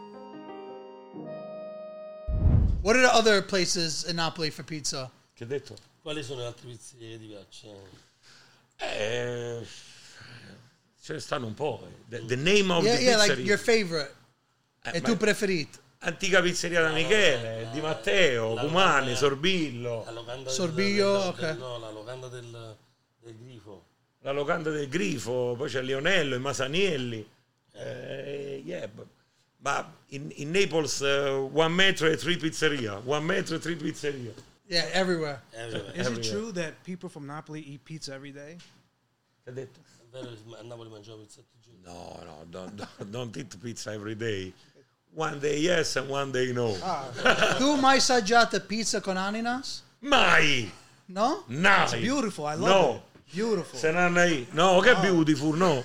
What 2.83 2.97
are 2.97 3.03
the 3.03 3.15
other 3.15 3.43
places 3.43 4.05
in 4.05 4.17
Napoli 4.17 4.51
for 4.51 4.63
pizza? 4.63 5.11
Che 5.37 5.45
detto? 5.47 5.77
Quali 6.03 6.23
sono 6.23 6.41
le 6.41 6.47
altre 6.47 6.69
pizzerie 6.69 7.11
che 7.11 7.19
ti 7.19 7.27
piacciono? 7.27 8.10
Eh, 8.81 9.67
ce 11.03 11.13
ne 11.13 11.19
stanno 11.21 11.47
un 11.47 11.55
po'. 11.55 11.87
The, 12.09 12.25
the 12.27 12.37
name 12.37 12.73
of 12.73 12.83
Yeah, 12.85 12.97
the 12.97 13.03
yeah, 13.03 13.17
like 13.17 13.41
your 13.43 13.59
favorite. 13.59 14.15
Eh, 14.85 14.97
E 14.97 15.01
tu 15.03 15.17
preferito? 15.17 15.79
Antica 16.03 16.41
pizzeria 16.41 16.81
da 16.81 16.93
Michele, 16.93 17.69
Di 17.73 17.81
Matteo, 17.83 18.55
la- 18.55 18.63
Cumani, 18.63 19.11
la- 19.11 19.17
Sorbillo, 19.17 20.03
La 20.07 20.11
locanda 20.13 20.49
Sorbillo, 20.51 21.19
del, 21.19 21.29
ok. 21.29 21.41
del, 21.41 21.57
no, 21.59 21.79
la 21.79 21.91
locanda 21.91 22.29
del, 22.29 22.77
del 23.21 23.37
grifo. 23.37 23.85
la 24.23 24.33
locanda 24.33 24.71
del 24.71 24.89
Grifo, 24.89 25.55
poi 25.59 25.69
c'è 25.69 25.83
Lionello, 25.83 26.35
i 26.37 26.39
Masanielli. 26.39 27.29
Eh, 27.75 28.63
yeah, 28.65 28.89
ma 29.59 29.95
in, 30.09 30.31
in 30.37 30.51
Naples 30.51 31.01
uh, 31.01 31.51
one 31.53 31.69
metro 31.75 32.07
e 32.07 32.17
tre 32.17 32.35
pizzeria, 32.37 33.01
one 33.05 33.25
metro 33.25 33.57
e 33.57 33.59
tre 33.59 33.75
pizzeria. 33.75 34.33
Yeah, 34.71 34.87
everywhere. 34.93 35.41
Everywhere. 35.53 35.93
Is 35.97 36.07
it 36.07 36.23
true 36.23 36.53
that 36.53 36.85
people 36.85 37.09
from 37.09 37.27
Napoli 37.27 37.61
eat 37.61 37.85
pizza 37.85 38.15
every 38.15 38.31
day? 38.31 38.57
Che 39.45 39.51
ha 39.51 39.53
detto? 39.53 39.81
È 39.81 40.13
vero 40.13 40.27
che 40.29 40.57
a 40.59 40.63
Napoli 40.63 40.89
mangiamo 40.89 41.19
pizza 41.19 41.41
tutti 41.41 41.57
i 41.59 41.61
giorni. 41.61 41.83
No, 41.83 42.23
no, 42.25 42.45
don't, 42.49 42.75
don't, 42.77 43.11
don't 43.11 43.37
eat 43.37 43.59
pizza 43.59 43.93
every 43.93 44.15
day. 44.15 44.53
One 45.13 45.41
day 45.41 45.59
yes 45.59 45.97
and 45.97 46.09
one 46.09 46.31
day 46.31 46.53
no. 46.53 46.77
tu 47.59 47.75
mai 47.81 47.97
assaggiato 47.97 48.61
pizza 48.61 49.01
con 49.01 49.17
ananas? 49.17 49.83
Mai! 49.99 50.71
No? 51.07 51.43
No! 51.49 51.83
It's 51.83 51.95
beautiful. 51.97 52.47
I 52.47 52.55
love 52.55 52.69
No. 52.71 52.95
it. 52.95 53.35
Beautiful. 53.35 53.77
Se 53.79 53.91
non 53.91 54.17
hai... 54.17 54.47
No, 54.53 54.81
che 54.81 54.95
beautiful, 55.01 55.57
no. 55.57 55.83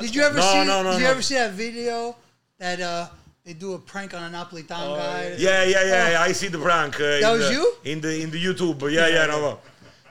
Did 0.00 0.14
you 0.14 0.22
ever 0.22 0.38
No, 0.38 0.50
see? 0.50 0.64
no, 0.64 0.82
no, 0.82 0.92
did 0.92 1.00
you 1.00 1.06
ever 1.06 1.22
see 1.22 1.34
that 1.34 1.52
video 1.52 2.16
that 2.58 2.80
uh, 2.80 3.08
they 3.48 3.54
do 3.54 3.72
a 3.72 3.78
prank 3.78 4.12
on 4.12 4.22
a 4.22 4.36
Napolitan 4.36 4.68
guy? 4.68 5.34
Yeah, 5.38 5.64
yeah, 5.64 6.10
yeah, 6.10 6.20
I 6.20 6.32
see 6.32 6.48
the 6.48 6.58
prank. 6.58 6.96
Uh, 6.96 7.20
That 7.20 7.32
was 7.32 7.48
the, 7.48 7.52
you? 7.54 7.74
In 7.84 8.00
the, 8.02 8.20
in 8.22 8.30
the 8.30 8.44
YouTube, 8.44 8.92
yeah, 8.92 9.08
yeah, 9.08 9.24
no. 9.24 9.40
no. 9.40 9.58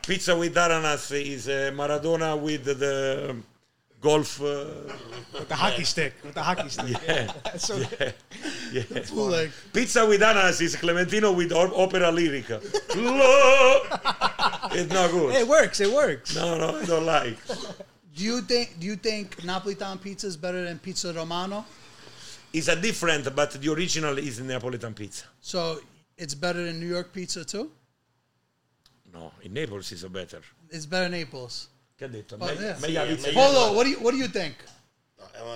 Pizza 0.02 0.36
with 0.36 0.58
ananas 0.58 1.12
is 1.12 1.48
uh, 1.48 1.70
Maradona 1.76 2.36
with 2.42 2.64
the 2.66 3.36
golf... 4.02 4.42
Uh, 4.42 4.46
With 5.34 5.50
the 5.50 5.56
hockey 5.56 5.84
stick. 5.84 6.14
With 6.24 6.34
the 6.34 6.42
hockey 6.42 6.70
stick. 6.70 6.98
yeah, 7.08 7.32
So, 7.58 7.78
yeah, 7.78 8.12
yeah. 8.74 9.02
Fool, 9.04 9.30
like, 9.30 9.52
Pizza 9.72 10.04
with 10.08 10.22
ananas 10.24 10.60
is 10.62 10.76
Clementino 10.76 11.36
with 11.36 11.52
o- 11.52 11.76
opera 11.84 12.10
lyrica. 12.12 12.58
Lo- 12.96 13.82
it's 14.80 14.92
not 14.92 15.12
good. 15.12 15.36
It 15.36 15.48
works. 15.48 15.80
It 15.80 15.92
works. 15.94 16.36
No, 16.36 16.58
no, 16.58 16.80
I 16.80 16.86
don't 16.86 17.06
like. 17.06 17.38
do 18.16 18.24
you 18.24 18.42
think? 18.42 18.80
Do 18.80 18.88
you 18.88 18.96
think 18.96 19.36
Napolitan 19.44 20.02
pizza 20.02 20.26
is 20.26 20.38
better 20.38 20.64
than 20.64 20.80
pizza 20.80 21.14
romano? 21.14 21.64
It's 22.54 22.68
a 22.70 22.76
different, 22.76 23.36
but 23.36 23.52
the 23.52 23.70
original 23.72 24.18
is 24.18 24.40
Neapolitan 24.40 24.94
pizza. 24.94 25.26
So 25.42 25.80
it's 26.18 26.34
better 26.34 26.64
than 26.66 26.80
New 26.80 26.88
York 26.88 27.12
pizza 27.14 27.44
too. 27.46 27.72
No, 29.14 29.32
in 29.42 29.54
Naples 29.54 29.92
is 29.92 30.04
better. 30.06 30.42
It's 30.70 30.86
better 30.86 31.10
than 31.10 31.20
Naples. 31.20 31.68
Che 31.98 32.06
ha 32.06 32.08
detto? 32.10 32.38
Oh, 32.40 32.52
yeah. 32.52 32.78
meglio 32.80 33.04
la 33.04 33.08
Sì, 33.10 33.16
pizza. 33.16 33.32
Polo, 33.32 33.74
what 33.74 33.84
do 33.84 33.90
you 33.90 33.98
what 34.00 34.12
do 34.12 34.18
you 34.18 34.28
think? 34.28 34.56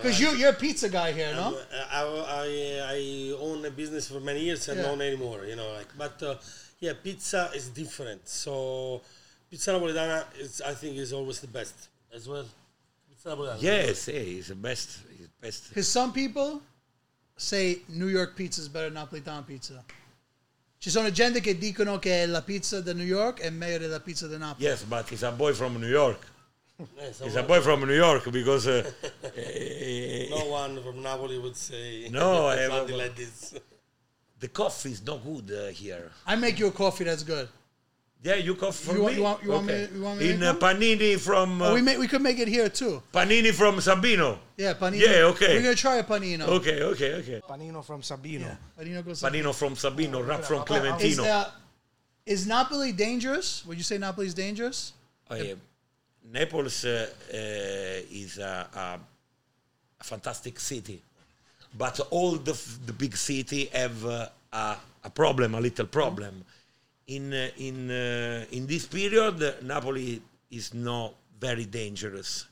Because 0.01 0.19
you 0.19 0.31
you're 0.35 0.49
a 0.51 0.53
pizza 0.53 0.89
guy 0.89 1.11
here, 1.11 1.33
no? 1.33 1.57
I, 1.91 2.01
I, 2.01 2.95
I 2.97 3.35
own 3.39 3.65
a 3.65 3.69
business 3.71 4.07
for 4.07 4.19
many 4.19 4.41
years 4.41 4.67
and 4.69 4.77
Yeah. 4.79 4.87
don't 4.87 5.01
anymore, 5.01 5.45
you 5.45 5.55
know. 5.55 5.71
Like, 5.73 5.87
but 5.97 6.21
uh, 6.23 6.35
yeah, 6.79 6.93
pizza 7.01 7.49
is 7.55 7.69
different. 7.69 8.27
So 8.27 9.01
pizza 9.49 9.71
napoletana 9.71 10.25
is, 10.39 10.61
I 10.61 10.73
think, 10.73 10.97
is 10.97 11.13
always 11.13 11.39
the 11.39 11.47
best 11.47 11.89
as 12.13 12.27
well. 12.27 12.45
Pizza 13.09 13.29
napoletana. 13.29 13.61
Yes, 13.61 14.07
eh, 14.09 14.37
it's 14.39 14.47
the 14.49 14.55
best. 14.55 14.99
It's 15.19 15.29
best. 15.41 15.69
Because 15.69 15.87
some 15.87 16.11
people 16.11 16.61
say 17.41 17.81
New 17.87 18.07
York 18.07 18.35
pizza 18.35 18.61
is 18.61 18.67
better 18.69 18.89
than 18.89 18.93
Napolitan 18.93 19.43
pizza. 19.43 19.83
Ci 20.77 20.89
sono 20.89 21.11
gente 21.11 21.41
che 21.41 21.57
dicono 21.57 21.99
che 21.99 22.25
la 22.25 22.41
pizza 22.41 22.81
da 22.81 22.93
New 22.93 23.05
York 23.05 23.39
è 23.41 23.49
meglio 23.49 23.79
della 23.79 23.99
pizza 23.99 24.27
da 24.27 24.37
Napoli. 24.37 24.65
Yes, 24.65 24.83
but 24.83 25.07
he's 25.09 25.23
a 25.23 25.31
boy 25.31 25.53
from 25.53 25.77
New 25.79 25.89
York. 25.89 26.29
Eh, 26.97 27.13
He's 27.23 27.35
a 27.35 27.43
boy 27.43 27.61
from 27.61 27.85
New 27.85 27.93
York 27.93 28.27
because 28.31 28.65
uh, 28.67 28.81
no 30.31 30.45
one 30.49 30.81
from 30.81 31.01
Napoli 31.01 31.37
would 31.37 31.55
say 31.55 32.07
No, 32.11 32.51
something 32.69 32.97
like 32.97 33.15
this. 33.15 33.53
the 34.39 34.47
coffee 34.47 34.91
is 34.91 35.05
not 35.05 35.23
good 35.23 35.51
uh, 35.51 35.67
here. 35.71 36.09
I 36.25 36.35
make 36.35 36.57
you 36.57 36.67
a 36.67 36.71
coffee 36.71 37.03
that's 37.03 37.23
good. 37.23 37.47
Yeah, 38.23 38.35
you 38.35 38.53
coffee 38.53 38.85
for 38.85 38.93
You 38.95 39.01
want- 39.01 39.13
me. 39.13 39.17
you 39.17 39.23
want- 39.23 39.43
you 39.43 39.49
want 39.51 39.65
me- 39.65 39.87
you 39.95 40.01
want 40.03 40.19
me 40.19 40.29
in 40.29 40.43
uh, 40.43 40.53
panini 40.53 41.19
from 41.19 41.59
uh, 41.61 41.69
Oh, 41.69 41.73
we 41.73 41.81
make 41.81 41.97
we 41.97 42.07
could 42.07 42.21
make 42.21 42.37
it 42.37 42.47
here 42.47 42.69
too. 42.69 43.01
panini 43.11 43.51
from 43.51 43.77
Sabino. 43.77 44.37
Yeah, 44.57 44.73
panino. 44.75 44.99
Yeah, 44.99 45.23
okay. 45.33 45.55
We're 45.55 45.63
gonna 45.63 45.75
try 45.75 45.95
a 45.95 46.03
panino. 46.03 46.41
Okay, 46.47 46.83
okay, 46.83 47.13
okay. 47.15 47.41
Panino 47.49 47.83
from 47.83 48.01
Sabino. 48.03 48.41
Yeah, 48.41 48.55
panino 48.79 49.03
goes. 49.03 49.21
Panino 49.23 49.55
from 49.55 49.73
Sabino, 49.75 50.25
wrap 50.25 50.43
from 50.43 50.61
Is, 50.61 50.67
Clementino. 50.67 51.25
uh, 51.25 51.49
is 52.27 52.45
Napoli 52.45 52.91
dangerous? 52.91 53.65
Would 53.65 53.77
you 53.77 53.83
say 53.83 53.97
Napoli 53.97 54.27
is 54.27 54.35
dangerous? 54.35 54.93
Oh, 55.29 55.35
yeah. 55.35 55.55
Naples 56.31 56.85
uh, 56.85 57.07
uh, 57.33 57.37
is 58.11 58.37
a, 58.37 58.67
a, 58.75 58.99
a 59.99 60.03
fantastic 60.03 60.59
city, 60.59 61.01
but 61.75 61.99
all 62.11 62.33
the, 62.35 62.51
f- 62.51 62.77
the 62.85 62.93
big 62.93 63.17
city 63.17 63.65
have 63.73 64.05
uh, 64.05 64.27
a, 64.53 64.75
a 65.05 65.09
problem, 65.09 65.55
a 65.55 65.59
little 65.59 65.87
problem. 65.87 66.45
In 67.11 67.51
in 67.55 67.89
uh, 67.89 68.55
in 68.55 68.65
this 68.65 68.85
period, 68.85 69.57
Napoli 69.61 70.21
is 70.49 70.71
not 70.71 71.13
very 71.39 71.67
dangerous. 71.67 72.47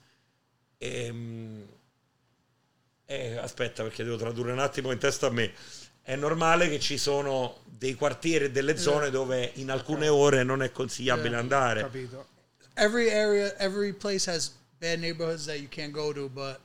Ehm, 0.78 1.66
eh, 3.06 3.38
aspetta, 3.38 3.84
perché 3.84 4.04
devo 4.04 4.18
tradurre 4.18 4.52
un 4.52 4.60
attimo 4.60 4.92
in 4.92 4.98
testa 4.98 5.28
a 5.28 5.32
me. 5.32 5.52
È 6.02 6.16
normale 6.16 6.70
che 6.70 6.80
ci 6.80 6.98
sono 6.98 7.62
dei 7.66 7.94
quartieri 7.96 8.46
e 8.46 8.52
delle 8.52 8.78
zone 8.78 9.10
dove 9.10 9.52
in 9.56 9.70
alcune 9.70 10.08
ore 10.08 10.44
non 10.44 10.62
è 10.62 10.72
consigliabile 10.72 11.36
andare. 11.36 11.82
Capito. 11.82 12.28
Every 12.74 13.10
area, 13.10 13.54
every 13.58 13.94
place 13.94 14.30
has 14.30 14.52
bad 14.80 15.00
neighborhoods 15.00 15.46
that 15.46 15.60
you 15.60 15.68
can't 15.70 15.92
go 15.92 16.12
to, 16.14 16.30
but 16.30 16.60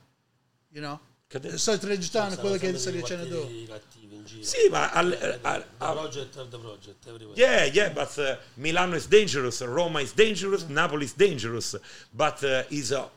you 0.71 0.81
know. 0.81 0.99
Che 1.35 1.49
de- 1.49 1.57
Sto 1.57 1.77
registrando 1.81 2.37
quello 2.37 2.55
che 2.57 2.67
Sono 2.67 2.77
stai 2.77 2.93
sempre 2.93 3.01
dicendo 3.25 3.41
tu. 3.41 3.47
dei 3.51 3.65
cattivi 3.67 4.15
in 4.15 4.25
giro. 4.25 4.43
Sì, 4.43 4.69
ma 4.69 4.89
al- 4.91 5.17
The 5.19 5.39
al- 5.41 5.65
al- 5.79 5.93
project 5.93 6.35
of 6.37 6.49
the 6.49 6.57
project 6.57 7.07
everywhere. 7.07 7.37
yeah, 7.37 7.63
yeah, 7.65 7.89
but 7.89 8.17
uh, 8.17 8.37
Milano 8.55 8.95
is 8.95 9.05
dangerous, 9.07 9.59
Roma 9.61 9.99
is 9.99 10.13
dangerous, 10.13 10.63
Napoli 10.69 11.03
is 11.03 11.13
dangerous, 11.13 11.75
but 12.13 12.41
uh, 12.43 12.63
is 12.69 12.91
uh, 12.93 13.09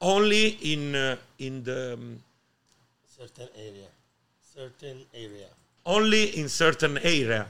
only 0.00 0.56
in 0.72 0.94
uh, 0.94 1.16
in 1.38 1.62
the 1.64 1.94
um, 1.94 2.22
Certain 3.16 3.48
area. 3.56 3.88
Certain 4.54 5.04
area. 5.12 5.48
only 5.86 6.36
in 6.38 6.48
certain 6.48 6.98
area. 6.98 7.46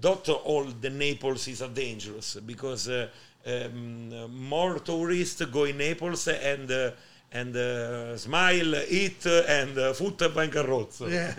Not 0.00 0.28
all 0.28 0.64
the 0.80 0.90
Naples 0.90 1.48
is 1.48 1.60
a 1.62 1.68
dangerous 1.68 2.36
because 2.46 2.88
uh, 2.88 3.08
um, 3.44 4.32
more 4.32 4.78
tourists 4.78 5.44
go 5.46 5.64
in 5.64 5.78
Naples 5.78 6.28
and 6.28 6.70
uh, 6.70 6.90
and 7.32 7.56
uh, 7.56 8.16
smile, 8.16 8.74
eat, 8.88 9.24
and 9.26 9.78
uh, 9.78 9.92
foot 9.92 10.20
va 10.20 10.48
carrozza. 10.48 11.10
Yeah. 11.10 11.34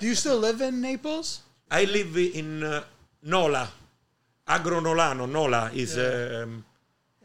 Do 0.00 0.06
you 0.06 0.14
still 0.14 0.38
live 0.38 0.60
in 0.60 0.80
Naples? 0.80 1.42
I 1.70 1.84
live 1.84 2.16
in 2.16 2.62
uh, 2.62 2.82
Nola, 3.22 3.68
Agro 4.46 4.80
Nolano. 4.80 5.26
Nola 5.28 5.70
is 5.74 5.96
um, 5.96 6.64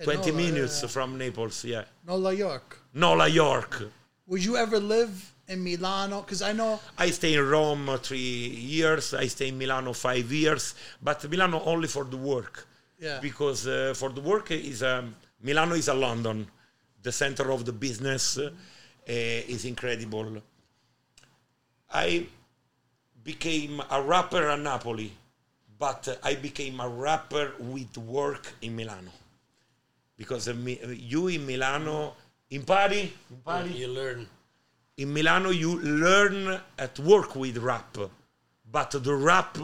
20 0.01 0.31
Nola, 0.31 0.43
minutes 0.43 0.81
yeah. 0.81 0.89
from 0.89 1.17
Naples, 1.17 1.65
yeah. 1.65 1.83
Nola 2.05 2.33
York. 2.33 2.79
Nola, 2.93 3.27
York. 3.27 3.83
Would 4.27 4.43
you 4.43 4.57
ever 4.57 4.79
live 4.79 5.33
in 5.47 5.63
Milano? 5.63 6.21
Because 6.21 6.41
I 6.41 6.53
know. 6.53 6.79
I 6.97 7.09
stay 7.09 7.33
in 7.33 7.47
Rome 7.47 7.97
three 8.01 8.17
years, 8.19 9.13
I 9.13 9.27
stay 9.27 9.49
in 9.49 9.57
Milano 9.57 9.93
five 9.93 10.31
years, 10.31 10.75
but 11.01 11.29
Milano 11.29 11.61
only 11.65 11.87
for 11.87 12.03
the 12.03 12.17
work. 12.17 12.67
Yeah. 12.99 13.19
Because 13.19 13.67
uh, 13.67 13.93
for 13.95 14.09
the 14.09 14.21
work 14.21 14.51
is 14.51 14.83
um, 14.83 15.15
Milano 15.41 15.75
is 15.75 15.87
a 15.87 15.93
London, 15.93 16.47
the 17.03 17.11
center 17.11 17.51
of 17.51 17.65
the 17.65 17.71
business 17.73 18.37
uh, 18.37 18.51
is 19.05 19.65
incredible. 19.65 20.37
I 21.93 22.25
became 23.23 23.81
a 23.91 24.01
rapper 24.01 24.49
at 24.49 24.59
Napoli, 24.59 25.11
but 25.77 26.19
I 26.23 26.35
became 26.35 26.79
a 26.79 26.87
rapper 26.89 27.51
with 27.59 27.97
work 27.97 28.47
in 28.61 28.75
Milano. 28.75 29.11
Because 30.17 30.47
uh, 30.47 30.53
mi- 30.53 30.79
you 30.95 31.27
in 31.27 31.45
Milano 31.45 32.15
impari, 32.51 33.09
impari 33.33 33.75
You 33.75 33.87
learn. 33.89 34.27
in 34.97 35.13
Milano 35.13 35.49
you 35.49 35.79
learn 35.81 36.59
at 36.77 36.99
work 36.99 37.35
with 37.35 37.57
rap, 37.57 37.97
but 38.71 38.91
the 38.91 39.13
rap 39.13 39.57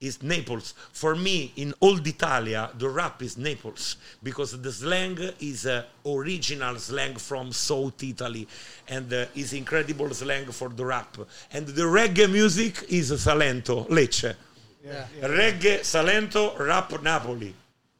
is 0.00 0.22
Naples. 0.22 0.72
For 0.92 1.14
me, 1.14 1.52
in 1.56 1.74
old 1.80 2.06
Italia, 2.06 2.70
the 2.78 2.88
rap 2.88 3.22
is 3.22 3.36
Naples 3.36 3.96
because 4.22 4.60
the 4.60 4.72
slang 4.72 5.18
is 5.40 5.66
uh, 5.66 5.84
original 6.06 6.76
slang 6.76 7.16
from 7.16 7.52
South 7.52 8.02
Italy 8.02 8.48
and 8.88 9.12
uh, 9.12 9.26
is 9.34 9.52
incredible 9.52 10.08
slang 10.14 10.46
for 10.46 10.70
the 10.70 10.84
rap. 10.84 11.18
And 11.52 11.66
the 11.66 11.82
reggae 11.82 12.30
music 12.32 12.86
is 12.88 13.12
Salento, 13.12 13.86
Lecce. 13.88 14.34
Yeah. 14.82 15.04
Reggae, 15.20 15.80
Salento, 15.80 16.58
rap 16.58 16.90
Napoli. 17.02 17.54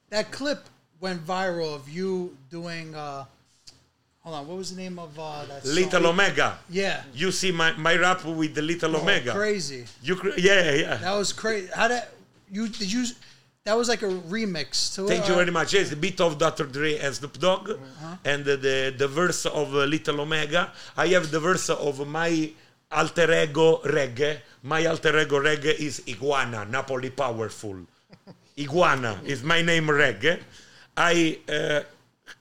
That 0.08 0.32
clip 0.32 0.70
went 1.00 1.24
viral 1.24 1.74
of 1.74 1.88
you 1.88 2.34
doing. 2.48 2.94
Uh, 2.94 3.26
hold 4.30 4.42
on, 4.42 4.48
what 4.48 4.56
was 4.58 4.74
the 4.74 4.80
name 4.82 4.98
of 4.98 5.18
uh, 5.18 5.44
that? 5.46 5.64
song? 5.64 5.74
Little 5.74 6.06
Omega. 6.06 6.58
Yeah. 6.68 7.02
You 7.14 7.30
see 7.32 7.50
my, 7.52 7.72
my 7.72 7.96
rap 7.96 8.24
with 8.24 8.54
the 8.54 8.62
Little 8.62 8.96
Omega. 8.96 9.32
Crazy. 9.32 9.84
You 10.02 10.16
cr- 10.16 10.38
yeah 10.38 10.72
yeah. 10.74 10.96
That 10.96 11.14
was 11.16 11.32
crazy. 11.32 11.68
How 11.74 11.88
did 11.88 12.02
you 12.50 12.68
did 12.68 12.92
you? 12.92 13.04
That 13.64 13.76
was 13.76 13.88
like 13.88 14.02
a 14.02 14.12
remix 14.36 14.94
to 14.94 15.06
Thank 15.06 15.24
it. 15.24 15.28
you 15.28 15.34
very 15.34 15.50
much. 15.50 15.74
Yes, 15.74 15.92
a 15.92 15.96
bit 15.96 16.20
of 16.20 16.38
Dr. 16.38 16.64
Dre 16.64 16.96
and 16.98 17.14
Snoop 17.14 17.38
Dogg, 17.38 17.70
Uh-huh. 17.70 18.16
and 18.24 18.44
the, 18.44 18.56
the 18.56 18.94
the 18.96 19.08
verse 19.08 19.44
of 19.46 19.74
uh, 19.74 19.84
Little 19.84 20.20
Omega. 20.20 20.72
I 20.96 21.08
have 21.08 21.30
the 21.30 21.40
verse 21.40 21.68
of 21.68 22.06
my 22.08 22.50
alter 22.90 23.28
ego 23.44 23.78
reggae. 23.84 24.38
My 24.62 24.86
alter 24.86 25.18
ego 25.18 25.38
reggae 25.40 25.74
is 25.78 26.02
Iguana, 26.08 26.64
Napoli 26.64 27.10
Powerful. 27.10 27.78
Iguana 28.58 29.20
is 29.24 29.42
my 29.42 29.60
name 29.62 29.86
reggae. 29.88 30.40
I 30.96 31.38
uh, 31.48 31.80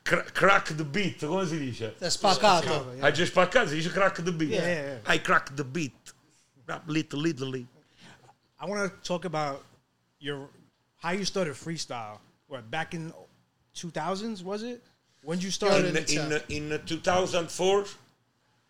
cr- 0.04 0.30
crack 0.34 0.66
the 0.70 0.84
beat, 0.84 1.20
come 1.20 1.46
si 1.48 1.58
dice? 1.72 1.92
That's 2.00 2.18
spaccato. 2.18 3.02
I 3.04 3.12
just 3.12 3.34
spaccato, 3.34 3.68
si 3.70 3.76
dice 3.82 3.92
crack 3.92 4.16
the 4.18 4.32
beat. 4.32 4.50
Yeah, 4.50 4.62
yeah, 4.62 4.82
yeah. 4.82 4.98
I 5.06 5.18
crack 5.20 5.56
the 5.56 5.64
beat. 5.64 5.94
Rap 6.68 6.84
little, 6.88 7.20
little. 7.20 7.54
I 8.60 8.66
want 8.66 8.92
to 8.92 9.08
talk 9.08 9.26
about 9.26 9.64
your 10.20 10.50
how 10.98 11.12
you 11.12 11.26
started 11.26 11.54
freestyle. 11.54 12.20
What 12.48 12.70
back 12.70 12.94
in 12.94 13.14
2000s 13.76 14.44
was 14.44 14.64
it? 14.64 14.84
When 15.24 15.38
did 15.38 15.46
you 15.46 15.52
start? 15.52 15.84
in, 15.86 15.96
in, 16.50 16.72
in 16.72 16.82
2004 16.86 17.86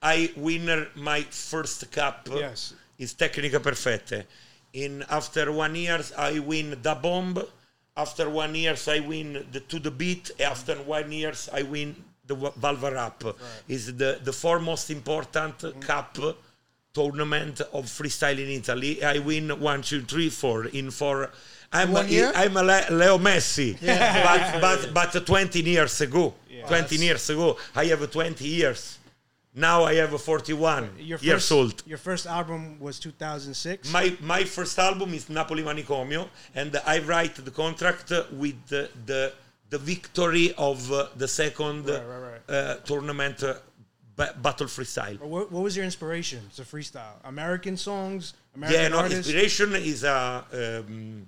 I 0.01 0.31
win 0.37 0.87
my 0.95 1.21
first 1.23 1.91
cup 1.91 2.27
Yes. 2.31 2.73
is 2.97 3.13
Tecniche 3.13 3.59
Perfette. 3.59 4.25
In 4.73 5.03
after 5.09 5.51
one 5.51 5.75
years 5.75 6.13
I 6.17 6.39
win 6.39 6.77
Da 6.81 6.95
Bomb. 6.95 7.41
After 7.99 8.29
one 8.29 8.55
years 8.55 8.88
I 8.88 8.99
win 9.01 9.45
the 9.51 9.59
To 9.59 9.77
The 9.79 9.91
Beat. 9.91 10.31
After 10.39 10.75
one 10.75 11.12
years 11.12 11.49
I 11.51 11.63
win 11.63 11.95
the 12.25 12.35
Wa- 12.35 12.51
Valva 12.63 12.91
Rap. 12.93 13.23
Is 13.67 13.83
the 14.01 14.19
the 14.23 14.31
four 14.33 14.59
most 14.59 14.89
important 14.89 15.57
Mm-hmm. 15.59 15.79
cup 15.81 16.17
tournament 16.93 17.62
of 17.73 17.85
freestyle 17.85 18.39
in 18.39 18.49
Italy. 18.62 19.03
I 19.03 19.19
win 19.19 19.49
one, 19.59 19.81
two, 19.81 20.01
three, 20.01 20.29
four 20.29 20.65
in 20.79 20.91
four. 20.91 21.29
I'm 21.71 21.91
one 21.91 22.07
year? 22.09 22.31
I'm 22.35 22.55
a 22.57 22.63
Le- 22.63 22.88
Leo 22.89 23.17
Messi, 23.17 23.69
but 24.62 24.62
but 24.93 25.13
but 25.13 25.25
20 25.25 25.62
years 25.62 26.01
ago, 26.01 26.33
20 26.67 26.95
years 26.95 27.29
ago, 27.29 27.57
I 27.75 27.85
have 27.85 28.09
20 28.09 28.47
years. 28.47 28.97
Now 29.55 29.83
I 29.83 29.95
have 29.95 30.13
a 30.13 30.17
41 30.19 30.89
your 30.99 31.17
years 31.19 31.33
first, 31.47 31.51
old. 31.51 31.83
Your 31.88 31.97
first 31.97 32.25
album 32.27 32.79
was 32.79 32.99
2006. 32.99 33.91
My 33.91 34.15
my 34.21 34.43
first 34.43 34.77
album 34.77 35.13
is 35.13 35.27
Napoli 35.29 35.63
Manicomio, 35.63 36.27
and 36.53 36.79
I 36.85 36.99
write 36.99 37.35
the 37.43 37.51
contract 37.51 38.12
with 38.31 38.55
the 38.67 38.89
the, 39.05 39.33
the 39.69 39.77
victory 39.79 40.53
of 40.57 40.91
uh, 40.91 41.07
the 41.15 41.27
second 41.27 41.88
Right, 41.88 42.03
right, 42.07 42.41
Uh, 42.49 42.75
tournament 42.85 43.43
uh, 43.43 43.53
ba- 44.15 44.35
battle 44.41 44.67
freestyle. 44.67 45.19
what, 45.19 45.51
what 45.51 45.63
was 45.63 45.75
your 45.75 45.85
inspiration 45.85 46.41
to 46.55 46.62
freestyle? 46.63 47.17
American 47.23 47.75
songs, 47.77 48.33
American 48.55 48.81
yeah, 48.81 48.88
no, 48.89 48.97
artists. 48.99 49.27
inspiration 49.27 49.75
is 49.75 50.03
a 50.03 50.45
um, 50.53 51.27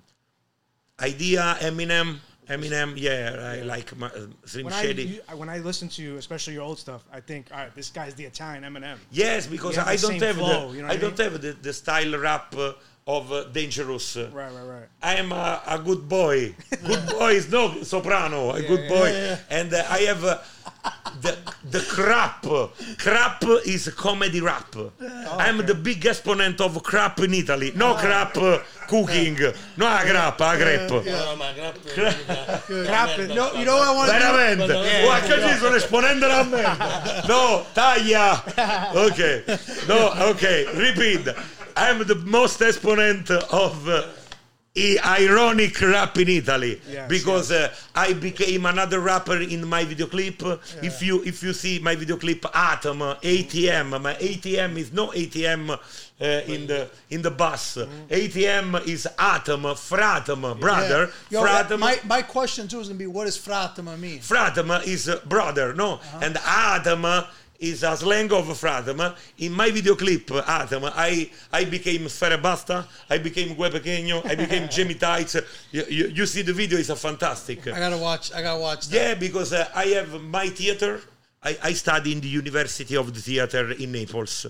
idea. 1.00 1.56
Eminem, 1.60 2.18
Eminem. 2.48 2.94
Yeah, 2.96 3.56
I 3.58 3.62
like 3.62 3.96
my, 3.96 4.08
uh, 4.08 4.26
Slim 4.44 4.64
When 4.64 4.74
I 4.74 4.82
Shady. 4.82 5.02
you- 5.04 5.36
when 5.36 5.48
I 5.48 5.58
listen 5.58 5.88
to 5.90 6.16
especially 6.16 6.54
your 6.54 6.64
old 6.64 6.78
stuff, 6.78 7.04
I 7.12 7.20
think, 7.20 7.46
all 7.52 7.58
right, 7.58 7.74
this 7.74 7.90
guy's 7.90 8.14
the 8.14 8.24
Italian 8.24 8.64
Eminem. 8.64 8.98
Yes, 9.10 9.46
because 9.46 9.78
I 9.78 9.96
don't 9.96 10.20
have 10.20 10.36
flow, 10.36 10.70
the 10.70 10.76
you 10.76 10.82
know 10.82 10.88
I 10.88 10.90
what 10.90 10.96
I 10.96 11.00
don't 11.00 11.18
have 11.18 11.40
the, 11.40 11.52
the 11.52 11.72
style 11.72 12.18
rap 12.18 12.54
uh, 12.56 12.72
of 13.06 13.32
uh, 13.32 13.44
Dangerous. 13.44 14.16
Right, 14.16 14.30
right, 14.32 14.52
right. 14.52 14.88
I 15.02 15.16
am 15.16 15.32
a, 15.32 15.62
a 15.66 15.78
good 15.78 16.08
boy. 16.08 16.54
Good 16.86 17.08
boy 17.08 17.32
is 17.34 17.48
no 17.50 17.82
soprano. 17.82 18.52
A 18.52 18.62
good 18.62 18.88
boy, 18.88 19.38
and 19.50 19.72
uh, 19.72 19.84
I 19.88 19.98
have 20.00 20.24
uh, 20.24 20.38
the 21.20 21.36
the 21.70 21.80
crap. 21.80 22.44
Crap 22.98 23.44
is 23.64 23.88
comedy 23.94 24.40
rap. 24.40 24.74
I'm 25.38 25.58
the 25.58 25.74
big 25.74 26.04
exponent 26.06 26.60
of 26.60 26.82
crap 26.82 27.20
in 27.20 27.34
Italy. 27.34 27.72
No 27.74 27.94
crap 27.94 28.36
uh, 28.36 28.58
cooking. 28.88 29.38
No 29.76 29.86
a 29.86 30.00
crap, 30.00 30.40
a 30.40 30.56
crepe. 30.56 30.90
No, 30.90 31.36
ma 31.36 31.52
grappe. 31.52 31.88
Crap. 32.86 33.18
No, 33.28 33.52
you 33.54 33.64
know 33.64 33.76
what 33.76 33.88
I 33.88 33.94
want 33.94 34.10
to 34.10 34.18
do? 34.18 34.24
Veramente. 34.24 34.74
Yeah. 34.84 35.06
Oh, 35.06 35.20
che 35.20 35.48
ci 35.48 35.58
sono 35.58 35.76
esponendo 35.76 36.26
la 36.26 36.42
merda. 36.42 37.24
No, 37.28 37.64
taglia. 37.72 38.42
Ok. 38.94 39.44
No, 39.86 40.12
ok. 40.28 40.70
Repeat. 40.74 41.34
I'm 41.76 42.04
the 42.04 42.16
most 42.26 42.60
exponent 42.60 43.30
of 43.30 43.88
uh, 43.88 44.02
ironic 45.04 45.78
rap 45.82 46.16
in 46.18 46.28
Italy 46.28 46.80
Yes, 46.90 47.08
because 47.08 47.50
Uh, 47.52 47.68
I 47.94 48.14
became 48.14 48.64
another 48.64 49.00
rapper 49.00 49.36
in 49.40 49.66
my 49.68 49.84
video 49.84 50.06
clip. 50.06 50.42
If 50.82 51.02
you 51.02 51.22
if 51.24 51.42
you 51.42 51.52
see 51.52 51.78
my 51.78 51.94
video 51.94 52.16
clip 52.16 52.44
Atom 52.54 53.00
ATM, 53.00 54.00
my 54.00 54.14
ATM 54.14 54.78
is 54.78 54.90
no 54.92 55.08
ATM 55.08 55.70
uh, 55.70 56.24
in 56.46 56.66
the 56.66 56.88
in 57.10 57.20
the 57.20 57.30
bus. 57.30 57.76
ATM 58.08 58.86
is 58.86 59.06
Atom, 59.18 59.62
Fratum, 59.76 60.58
brother. 60.58 61.10
Yo, 61.28 61.42
Fratum. 61.42 61.78
my, 61.80 61.98
my 62.06 62.22
question 62.22 62.66
too 62.66 62.80
is 62.80 62.88
gonna 62.88 62.98
be 62.98 63.06
what 63.06 63.24
does 63.26 63.36
fratema 63.36 63.98
mean? 63.98 64.20
Fratem 64.20 64.86
is 64.86 65.08
uh, 65.08 65.20
brother, 65.26 65.74
no? 65.74 66.00
And 66.22 66.38
Adam 66.46 67.04
is 67.62 67.84
a 67.84 67.96
slang 67.96 68.30
of 68.32 68.46
Fratem. 68.46 69.14
In 69.38 69.52
my 69.52 69.70
video 69.70 69.94
clip, 69.94 70.30
Adam, 70.32 70.84
I, 70.84 71.30
I 71.52 71.64
became 71.64 72.02
Sfera 72.02 72.36
Ebbasta, 72.36 72.84
I 73.08 73.18
became 73.18 73.54
Gue 73.54 73.70
Pequeño, 73.70 74.24
I 74.26 74.34
became 74.34 74.68
Jamie 74.70 74.96
Tights. 74.96 75.36
You, 75.70 75.84
you, 75.88 76.06
you 76.08 76.26
see 76.26 76.42
the 76.42 76.52
video, 76.52 76.78
it's 76.78 76.88
a 76.88 76.96
fantastic. 76.96 77.68
I 77.68 77.78
gotta 77.78 77.96
watch. 77.96 78.32
I 78.32 78.42
gotta 78.42 78.60
watch 78.60 78.88
that. 78.88 78.96
Yeah, 78.96 79.14
because 79.14 79.52
uh, 79.52 79.68
I 79.74 79.86
have 79.86 80.20
my 80.20 80.48
theater. 80.48 81.00
I, 81.44 81.56
I 81.62 81.72
study 81.72 82.12
in 82.12 82.20
the 82.20 82.28
University 82.28 82.96
of 82.96 83.12
the 83.12 83.20
Theater 83.20 83.72
in 83.72 83.90
Naples. 83.90 84.46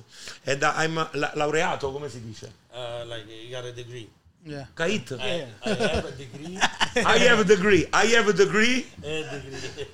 And 0.47 0.63
I'm 0.63 0.99
uh, 0.99 1.07
la- 1.15 1.33
laureato, 1.33 1.93
come 1.93 2.09
si 2.09 2.21
dice? 2.21 2.51
Uh, 2.75 3.05
like 3.07 3.25
you 3.29 3.51
got 3.51 3.65
a 3.65 3.73
degree. 3.73 4.09
Yeah. 4.45 4.67
Kait? 4.77 5.13
I, 5.21 5.47
I 5.65 5.75
have 5.75 6.05
a 6.05 6.13
degree. 6.13 6.59
I 6.97 7.19
have 7.19 7.39
a 7.39 7.45
degree. 7.45 7.87
I 7.93 8.05
have 8.07 8.29
a 8.29 8.33
degree. 8.33 8.87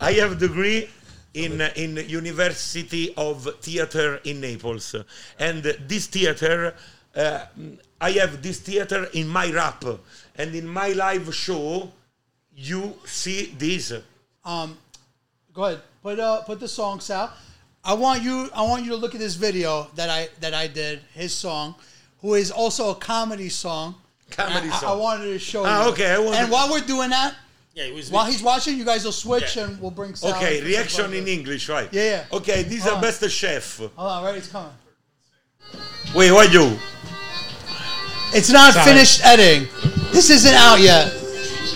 I 0.00 0.12
have 0.12 0.32
a 0.32 0.34
degree 0.34 0.88
in 1.34 1.60
in 1.76 1.96
University 2.08 3.14
of 3.16 3.48
Theater 3.60 4.20
in 4.24 4.40
Naples, 4.40 4.94
and 5.38 5.62
this 5.62 6.06
theater, 6.06 6.74
uh, 7.16 7.40
I 8.00 8.10
have 8.12 8.42
this 8.42 8.58
theater 8.60 9.08
in 9.12 9.28
my 9.28 9.50
rap, 9.52 9.84
and 10.36 10.54
in 10.54 10.66
my 10.66 10.88
live 10.92 11.34
show, 11.34 11.92
you 12.56 12.94
see 13.04 13.54
this. 13.58 13.92
Um, 14.44 14.78
go 15.52 15.64
ahead. 15.64 15.80
Put 16.02 16.18
uh 16.18 16.42
put 16.42 16.60
the 16.60 16.68
songs 16.68 17.10
out. 17.10 17.32
I 17.84 17.94
want 17.94 18.22
you. 18.22 18.48
I 18.54 18.62
want 18.62 18.84
you 18.84 18.90
to 18.90 18.96
look 18.96 19.14
at 19.14 19.20
this 19.20 19.34
video 19.34 19.88
that 19.94 20.08
I 20.10 20.28
that 20.40 20.54
I 20.54 20.66
did. 20.66 21.00
His 21.14 21.34
song, 21.34 21.74
who 22.20 22.34
is 22.34 22.50
also 22.50 22.90
a 22.90 22.94
comedy 22.94 23.48
song. 23.48 23.94
Comedy 24.30 24.68
I- 24.68 24.76
song. 24.78 24.90
I 24.90 24.96
wanted 24.96 25.24
to 25.32 25.38
show 25.38 25.64
Ah, 25.66 25.84
you. 25.86 25.92
okay, 25.92 26.14
and 26.38 26.50
while 26.50 26.70
we're 26.70 26.80
doing 26.86 27.10
that, 27.10 27.34
Yeah, 27.78 27.84
it 27.84 27.94
was 27.94 28.10
while 28.10 28.24
he's 28.24 28.42
watching, 28.42 28.76
you 28.76 28.84
guys 28.84 29.04
will 29.04 29.12
switch 29.12 29.54
Yeah. 29.54 29.66
and 29.66 29.80
we'll 29.80 29.92
bring 29.92 30.16
sound. 30.16 30.34
Okay, 30.34 30.60
reaction 30.64 31.14
in. 31.14 31.28
English, 31.28 31.68
right? 31.68 31.88
Yeah, 31.92 32.02
yeah. 32.02 32.24
Okay, 32.38 32.64
this 32.64 32.78
is 32.78 32.82
Hold 32.82 32.94
the 32.94 33.06
on. 33.06 33.20
best 33.20 33.30
chef. 33.30 33.78
Hold 33.78 33.92
on, 33.96 34.24
right? 34.24 34.34
It's 34.34 34.48
coming. 34.48 34.72
Wait, 36.12 36.32
what 36.32 36.52
you? 36.52 36.76
It's 38.34 38.50
not 38.50 38.74
finished 38.74 39.24
editing. 39.24 39.68
This 40.10 40.28
isn't 40.28 40.54
out 40.54 40.80
yet. 40.80 41.12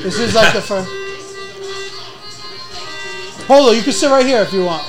This 0.02 0.18
is 0.18 0.34
like 0.34 0.52
the 0.52 0.60
first. 0.60 0.90
Polo, 3.46 3.70
you 3.70 3.82
can 3.82 3.92
sit 3.92 4.10
right 4.10 4.26
here 4.26 4.42
if 4.42 4.52
you 4.52 4.64
want. 4.64 4.82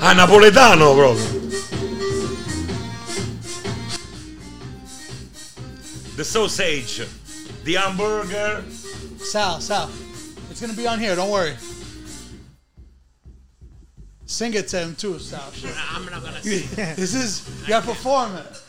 A 0.00 0.14
napoletano 0.14 0.94
proprio. 0.94 1.37
the 6.18 6.24
sausage, 6.24 7.06
the 7.62 7.74
hamburger. 7.74 8.64
Sal, 9.18 9.60
Sal, 9.60 9.88
it's 10.50 10.60
gonna 10.60 10.72
be 10.72 10.84
on 10.88 10.98
here. 10.98 11.14
Don't 11.14 11.30
worry. 11.30 11.54
Sing 14.26 14.52
it 14.54 14.66
to 14.68 14.80
him 14.80 14.96
too, 14.96 15.20
Sal. 15.20 15.52
Sure. 15.52 15.70
I'm 15.90 16.04
not 16.06 16.24
gonna 16.24 16.42
sing. 16.42 16.68
this 16.96 17.14
is 17.14 17.48
you 17.62 17.68
gotta 17.68 17.86
perform 17.86 18.36
it. 18.36 18.62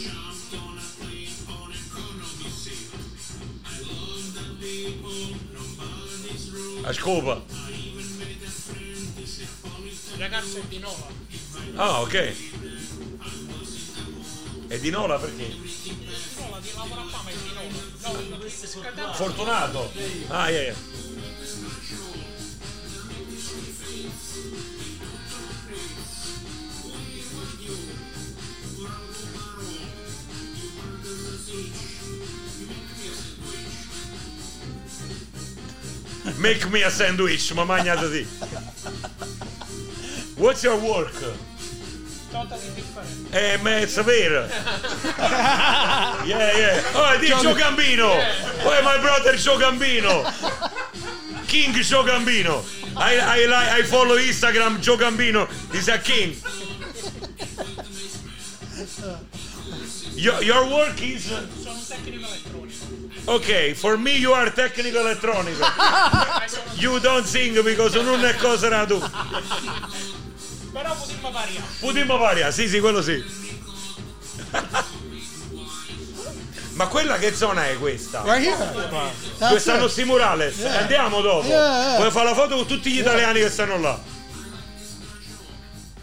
A 6.86 6.92
scopa. 6.92 7.42
Il 10.12 10.18
ragazzo 10.18 10.58
è 10.58 10.62
di 10.68 10.78
Nova. 10.78 11.06
Ah, 11.76 12.02
ok. 12.02 12.34
E 14.68 14.80
di 14.80 14.90
Nola 14.90 15.18
perché? 15.18 15.46
Di 15.46 15.96
Nova, 16.36 16.60
di 16.60 16.70
lavora 16.74 17.04
è 17.30 17.32
di 17.32 17.54
Nova. 17.54 17.70
No, 18.02 18.36
è. 18.38 19.14
Fortunato. 19.14 19.92
Ah, 20.28 20.50
yeah, 20.50 20.62
yeah. 20.62 20.93
Make 36.44 36.68
me 36.70 36.82
a 36.82 36.90
sandwich, 36.90 37.52
ma 37.54 37.64
magna 37.64 37.96
così. 37.96 38.26
What's 40.36 40.62
your 40.62 40.76
work? 40.76 41.10
Totally 42.30 42.70
different. 42.74 43.32
Eh, 43.32 43.56
ma 43.62 43.78
è 43.78 43.86
vero. 44.04 44.46
Yeah, 46.26 46.52
yeah. 46.52 46.82
Oh, 46.92 47.16
di 47.16 47.28
Joe 47.28 47.54
Gambino. 47.54 48.10
Oh, 48.62 48.82
my 48.82 48.98
brother 49.00 49.36
Joe 49.36 49.56
Gambino. 49.56 50.22
King 51.46 51.72
Joe 51.80 52.04
Gambino. 52.04 52.62
I, 52.94 53.16
I, 53.20 53.46
like, 53.46 53.80
I 53.80 53.82
follow 53.82 54.18
Instagram 54.18 54.80
Joe 54.80 54.98
Gambino. 54.98 55.48
He's 55.72 55.88
a 55.88 55.96
king. 55.96 56.36
Your, 60.14 60.42
your 60.42 60.68
work 60.68 61.00
is... 61.00 61.24
Sono 61.24 61.78
un 61.78 61.86
tecnico 61.88 62.26
elettronico. 62.26 62.53
Ok, 63.26 63.72
for 63.74 63.96
me 63.96 64.10
you 64.12 64.32
are 64.34 64.52
technical 64.52 65.00
electronic. 65.06 65.58
Ma 65.58 66.42
sono- 66.46 66.62
You 66.74 66.98
don't 66.98 67.26
sing 67.26 67.60
because 67.62 68.00
non 68.02 68.22
è 68.24 68.34
cosa 68.36 68.68
da 68.68 68.84
tu. 68.84 68.98
Però 68.98 70.94
potremmo 70.96 71.30
variare. 71.30 71.66
Potremmo 71.80 72.16
variare, 72.18 72.52
sì, 72.52 72.68
sì, 72.68 72.80
quello 72.80 73.00
sì. 73.00 73.24
Ma 76.72 76.86
quella 76.88 77.16
che 77.18 77.32
zona 77.32 77.68
è 77.68 77.78
questa? 77.78 78.22
Right 78.22 78.44
here. 78.44 79.58
Stanno 79.58 79.84
it. 79.84 79.90
sti 79.90 80.04
murales? 80.04 80.64
Andiamo 80.64 81.20
dopo. 81.20 81.46
Yeah, 81.46 81.86
yeah. 81.86 81.96
Vuoi 81.98 82.10
fare 82.10 82.26
la 82.26 82.34
foto 82.34 82.56
con 82.56 82.66
tutti 82.66 82.90
gli 82.90 82.98
italiani 82.98 83.38
che 83.40 83.48
stanno 83.48 83.78
là? 83.78 83.98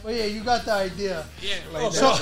But 0.01 0.13
yeah, 0.13 0.25
you 0.25 0.43
got 0.43 0.63
the 0.63 0.71
idea. 0.71 1.27
Yeah. 1.39 1.89
So, 1.91 2.17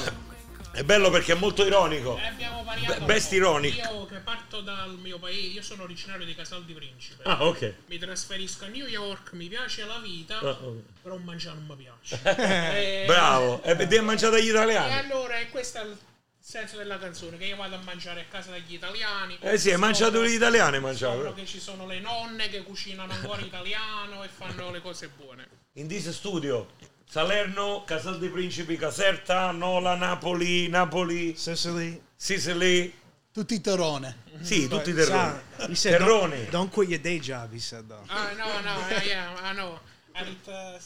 È 0.71 0.84
bello 0.84 1.10
perché 1.10 1.34
è 1.34 1.36
molto 1.36 1.65
ironico. 1.65 2.17
E 2.17 2.25
abbiamo 2.27 2.63
variato. 2.63 2.99
Be- 2.99 3.05
best 3.05 3.32
ironic. 3.34 3.75
Io 3.77 4.05
che 4.05 4.17
parto 4.17 4.62
dal 4.62 4.95
mio 4.97 5.17
paese, 5.19 5.47
io 5.47 5.62
sono 5.62 5.84
originario 5.84 6.25
di 6.25 6.36
Casal 6.36 6.63
di 6.63 6.73
Principe. 6.73 7.23
Ah, 7.23 7.43
ok. 7.45 7.73
Mi 7.88 7.97
trasferisco 7.97 8.65
a 8.65 8.67
New 8.67 8.86
York, 8.86 9.34
mi 9.34 9.47
piace 9.47 9.84
la 9.86 9.97
vita, 9.99 10.38
Ah, 10.39 10.49
ok. 10.51 10.82
però 11.01 11.17
mangiare 11.17 11.58
non 11.58 11.65
mi 11.75 11.84
piace. 11.84 12.19
E- 13.01 13.03
Bravo. 13.08 13.62
E 13.63 13.88
ti 13.88 13.97
hai 13.97 14.03
mangiato 14.03 14.36
agli 14.36 14.47
E 14.47 14.49
italiani? 14.51 14.93
allora 14.97 15.39
e 15.39 15.49
questo 15.49 15.79
è 15.79 15.84
il 15.84 15.97
senso 16.39 16.77
della 16.77 16.97
canzone, 16.97 17.38
che 17.38 17.45
io 17.45 17.55
vado 17.55 17.75
a 17.75 17.79
mangiare 17.84 18.21
a 18.21 18.25
casa 18.29 18.51
degli 18.51 18.73
italiani. 18.73 19.38
Eh 19.41 19.58
sì, 19.58 19.71
hai 19.71 19.77
mangiato 19.77 20.23
gli 20.23 20.32
italiani, 20.34 20.77
Scopro 20.77 20.88
mangiato. 20.88 21.34
che 21.34 21.45
ci 21.45 21.60
sono 21.60 21.86
le 21.88 21.99
nonne 21.99 22.47
che 22.49 22.62
cucinano 22.63 23.12
ancora 23.12 23.41
italiano 23.41 24.23
e 24.23 24.27
fanno 24.29 24.71
le 24.71 24.82
cose 24.82 25.10
buone. 25.10 25.47
In 25.73 25.88
this 25.88 26.10
studio. 26.12 26.67
Salerno, 27.12 27.82
Casal 27.86 28.19
dei 28.19 28.30
Principi, 28.30 28.78
Caserta, 28.78 29.50
Nola, 29.50 29.95
Napoli, 29.95 30.67
Napoli, 30.67 31.36
Sicily. 31.36 32.00
Sicily. 32.15 32.93
tutti 33.32 33.60
terrone. 33.62 34.15
Sì, 34.41 34.67
tutti 34.67 34.91
i 34.91 34.93
But, 34.93 35.06
terroni. 35.08 35.39
Sal, 35.58 35.69
he 35.69 35.76
said, 35.76 36.00
Terroni. 36.00 36.30
don't, 36.30 36.50
don't 36.52 36.72
quit 36.72 36.89
your 36.89 37.00
day 37.02 37.19
job, 37.19 37.52
he 37.52 37.58
said, 37.60 37.88
though. 37.88 38.04
Ah, 38.10 38.30
no, 38.38 38.62
no, 38.62 38.88
eh, 38.89 39.06
yeah, 39.08 39.34
I 39.41 39.54
know. 39.54 39.80
And 40.13 40.36
uh, 40.48 40.78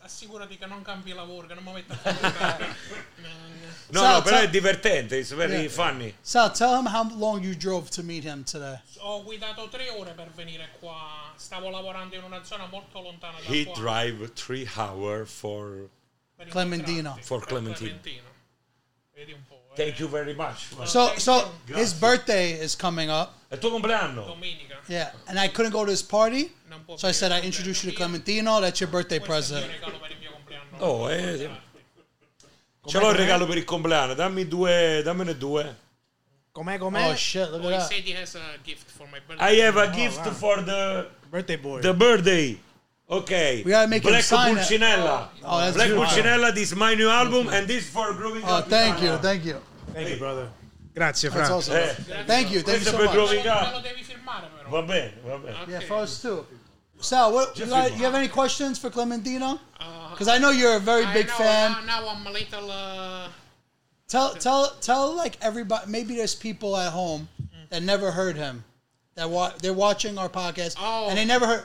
assicurati 0.00 0.58
che 0.58 0.66
non 0.66 0.82
cambi 0.82 1.12
lavoro, 1.12 1.46
che 1.46 1.54
non 1.54 1.62
mi 1.64 1.72
metto 1.72 1.92
a 1.92 1.96
fare. 1.96 2.76
No, 3.90 4.00
Sal, 4.00 4.12
no, 4.16 4.22
però 4.22 4.38
è 4.40 4.50
divertente, 4.50 5.16
it's 5.16 5.32
very 5.32 5.60
Yeah. 5.62 5.70
funny. 5.70 6.14
Sal, 6.20 6.52
tell 6.52 6.78
him 6.78 6.84
how 6.86 7.08
long 7.16 7.42
you 7.42 7.54
drove 7.56 7.88
to 7.88 8.02
meet 8.02 8.22
him 8.22 8.44
today. 8.44 8.78
Ho 8.98 9.22
guidato 9.22 9.66
tre 9.68 9.88
ore 9.88 10.12
per 10.12 10.30
venire 10.32 10.68
qua. 10.78 11.32
Stavo 11.36 11.70
lavorando 11.70 12.14
in 12.14 12.22
una 12.22 12.44
zona 12.44 12.66
molto 12.66 13.00
lontana 13.00 13.38
da 13.40 13.50
He 13.50 13.64
qua. 13.64 13.74
drive 13.80 14.32
three 14.34 14.68
hour 14.76 15.26
for... 15.26 15.88
Clementino. 16.50 17.16
For 17.22 17.38
per 17.38 17.48
Clementino. 17.48 17.98
Vedi 19.14 19.32
un 19.32 19.42
po'. 19.46 19.67
Thank 19.78 19.98
you 20.00 20.08
very 20.08 20.34
much. 20.34 20.66
So, 20.86 21.12
so 21.16 21.50
his 21.66 21.92
birthday 21.94 22.52
is 22.60 22.74
coming 22.76 23.08
up. 23.10 23.32
È 23.48 23.54
il 23.54 23.60
tuo 23.60 23.70
compleanno? 23.70 24.24
Domenica. 24.26 24.76
Yeah, 24.88 25.12
and 25.28 25.38
I 25.38 25.48
couldn't 25.48 25.72
go 25.72 25.84
to 25.84 25.90
his 25.90 26.02
party, 26.02 26.50
so 26.96 27.06
I 27.08 27.12
said 27.12 27.30
I 27.32 27.36
venire. 27.40 27.44
introduce 27.46 27.84
you 27.84 27.92
to 27.92 27.96
Clementino. 27.96 28.60
That's 28.60 28.80
your 28.80 28.90
birthday 28.90 29.20
Questo 29.20 29.54
è 29.54 29.58
il 29.60 29.64
present. 29.64 29.66
mio 29.66 29.78
regalo 29.78 29.98
per 30.00 30.10
il 30.10 30.18
mio 30.18 30.30
compleanno. 30.32 30.84
Oh, 30.84 31.10
eh, 31.10 31.50
Ce 32.86 32.98
l'ho 32.98 33.10
il 33.10 33.16
regalo 33.16 33.46
per 33.46 33.56
il 33.56 33.64
compleanno, 33.64 34.14
dammi 34.14 34.46
due, 34.48 35.02
dammene 35.04 35.36
due. 35.36 35.76
Com'è, 36.52 36.78
com'è? 36.78 37.10
Oh 37.10 37.14
shit! 37.14 37.50
Look 37.50 37.62
Oh, 37.64 37.68
he 37.68 37.74
at 37.74 37.78
that. 37.80 37.88
said 37.88 38.02
he 38.04 38.14
has 38.14 38.34
a 38.34 38.58
gift 38.64 38.90
for 38.90 39.06
my 39.12 39.20
birthday. 39.26 39.44
I 39.44 39.60
have 39.60 39.76
a 39.76 39.88
gift 39.90 40.24
wow. 40.24 40.32
for 40.32 40.62
the, 40.64 41.06
Birthday 41.30 41.56
boy. 41.56 41.80
the 41.80 41.92
birthday. 41.94 42.58
Ok. 43.10 43.62
We 43.64 43.70
gotta 43.70 43.86
make 43.86 44.02
him 44.02 44.10
Black 44.10 44.22
sign 44.24 44.56
it. 44.56 44.60
Pulcinella. 44.60 45.28
Oh, 45.44 45.58
that's 45.60 45.74
Black 45.76 45.88
beautiful. 45.88 46.04
Pulcinella, 46.04 46.52
this 46.52 46.72
is 46.72 46.74
my 46.76 46.94
new 46.94 47.08
album 47.08 47.48
and 47.48 47.66
this 47.68 47.88
for 47.88 48.12
Growing 48.14 48.42
Oh, 48.44 48.56
Up. 48.58 48.68
thank 48.68 49.00
you, 49.00 49.16
thank 49.18 49.44
you. 49.44 49.60
Thank 49.98 50.10
you, 50.10 50.18
brother. 50.18 50.50
Grazie, 50.94 51.28
That's 51.28 51.50
awesome. 51.50 51.74
Eh, 51.76 51.94
Thank 52.26 52.50
you, 52.50 52.60
thank 52.62 52.84
you 52.84 52.90
Questo 52.90 52.90
so 52.90 52.96
per 52.96 53.04
much. 53.04 53.14
growing 53.14 53.42
Me 53.44 53.48
up. 53.50 53.72
lo 53.72 53.80
devi 53.80 54.02
firmare 54.02 54.48
però. 54.56 54.68
Va 54.70 54.82
bene, 54.82 55.12
va 55.24 55.36
bene. 55.38 55.56
Ok. 55.62 55.68
Yeah, 55.68 55.80
for 55.80 56.02
us 56.02 56.20
too. 56.20 56.46
Sal, 57.00 57.32
what 57.32 57.56
you, 57.56 57.66
got, 57.66 57.90
you. 57.92 57.98
you 57.98 58.04
have 58.04 58.14
any 58.16 58.26
questions 58.28 58.78
for 58.78 58.90
Clementino? 58.90 59.60
Uh, 59.78 60.10
Because 60.10 60.26
I 60.26 60.38
know 60.38 60.50
you're 60.50 60.74
a 60.76 60.80
very 60.80 61.04
I 61.04 61.12
big 61.12 61.28
know, 61.28 61.34
fan. 61.34 61.70
Now, 61.86 62.00
now 62.02 62.08
I'm 62.08 62.26
a 62.26 62.30
little. 62.30 62.70
Uh, 62.70 63.28
Tell 64.08 64.34
tell 64.34 64.70
tell 64.80 65.14
like 65.14 65.36
everybody. 65.42 65.84
Maybe 65.90 66.16
there's 66.16 66.34
people 66.34 66.76
at 66.76 66.90
home 66.92 67.28
that 67.68 67.82
never 67.82 68.10
heard 68.10 68.36
him. 68.36 68.64
That 69.16 69.28
wa- 69.28 69.52
they're 69.60 69.74
watching 69.74 70.16
our 70.16 70.30
podcast 70.30 70.76
Oh. 70.80 71.08
and 71.10 71.18
they 71.18 71.26
never 71.26 71.46
heard. 71.46 71.64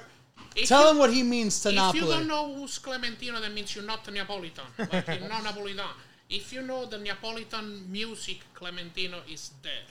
if 0.56 0.68
Tell 0.68 0.84
you- 0.84 0.90
him 0.92 0.98
what 0.98 1.12
he 1.14 1.24
means 1.24 1.62
to 1.62 1.70
If 1.70 1.96
you 1.96 2.02
don't 2.02 2.28
know 2.28 2.54
who's 2.54 2.78
Clementino, 2.80 3.40
that 3.42 3.52
means 3.54 3.74
you're 3.74 3.86
not 3.86 4.06
Neapolitan. 4.12 4.66
Like 4.78 5.08
you're 5.08 5.30
not 5.30 5.44
Napolitan. 5.44 5.88
If 6.34 6.52
you 6.52 6.64
know 6.64 6.86
the 6.88 6.98
Neapolitan 6.98 7.92
music, 7.92 8.40
Clementino 8.56 9.20
is 9.32 9.52
there. 9.62 9.90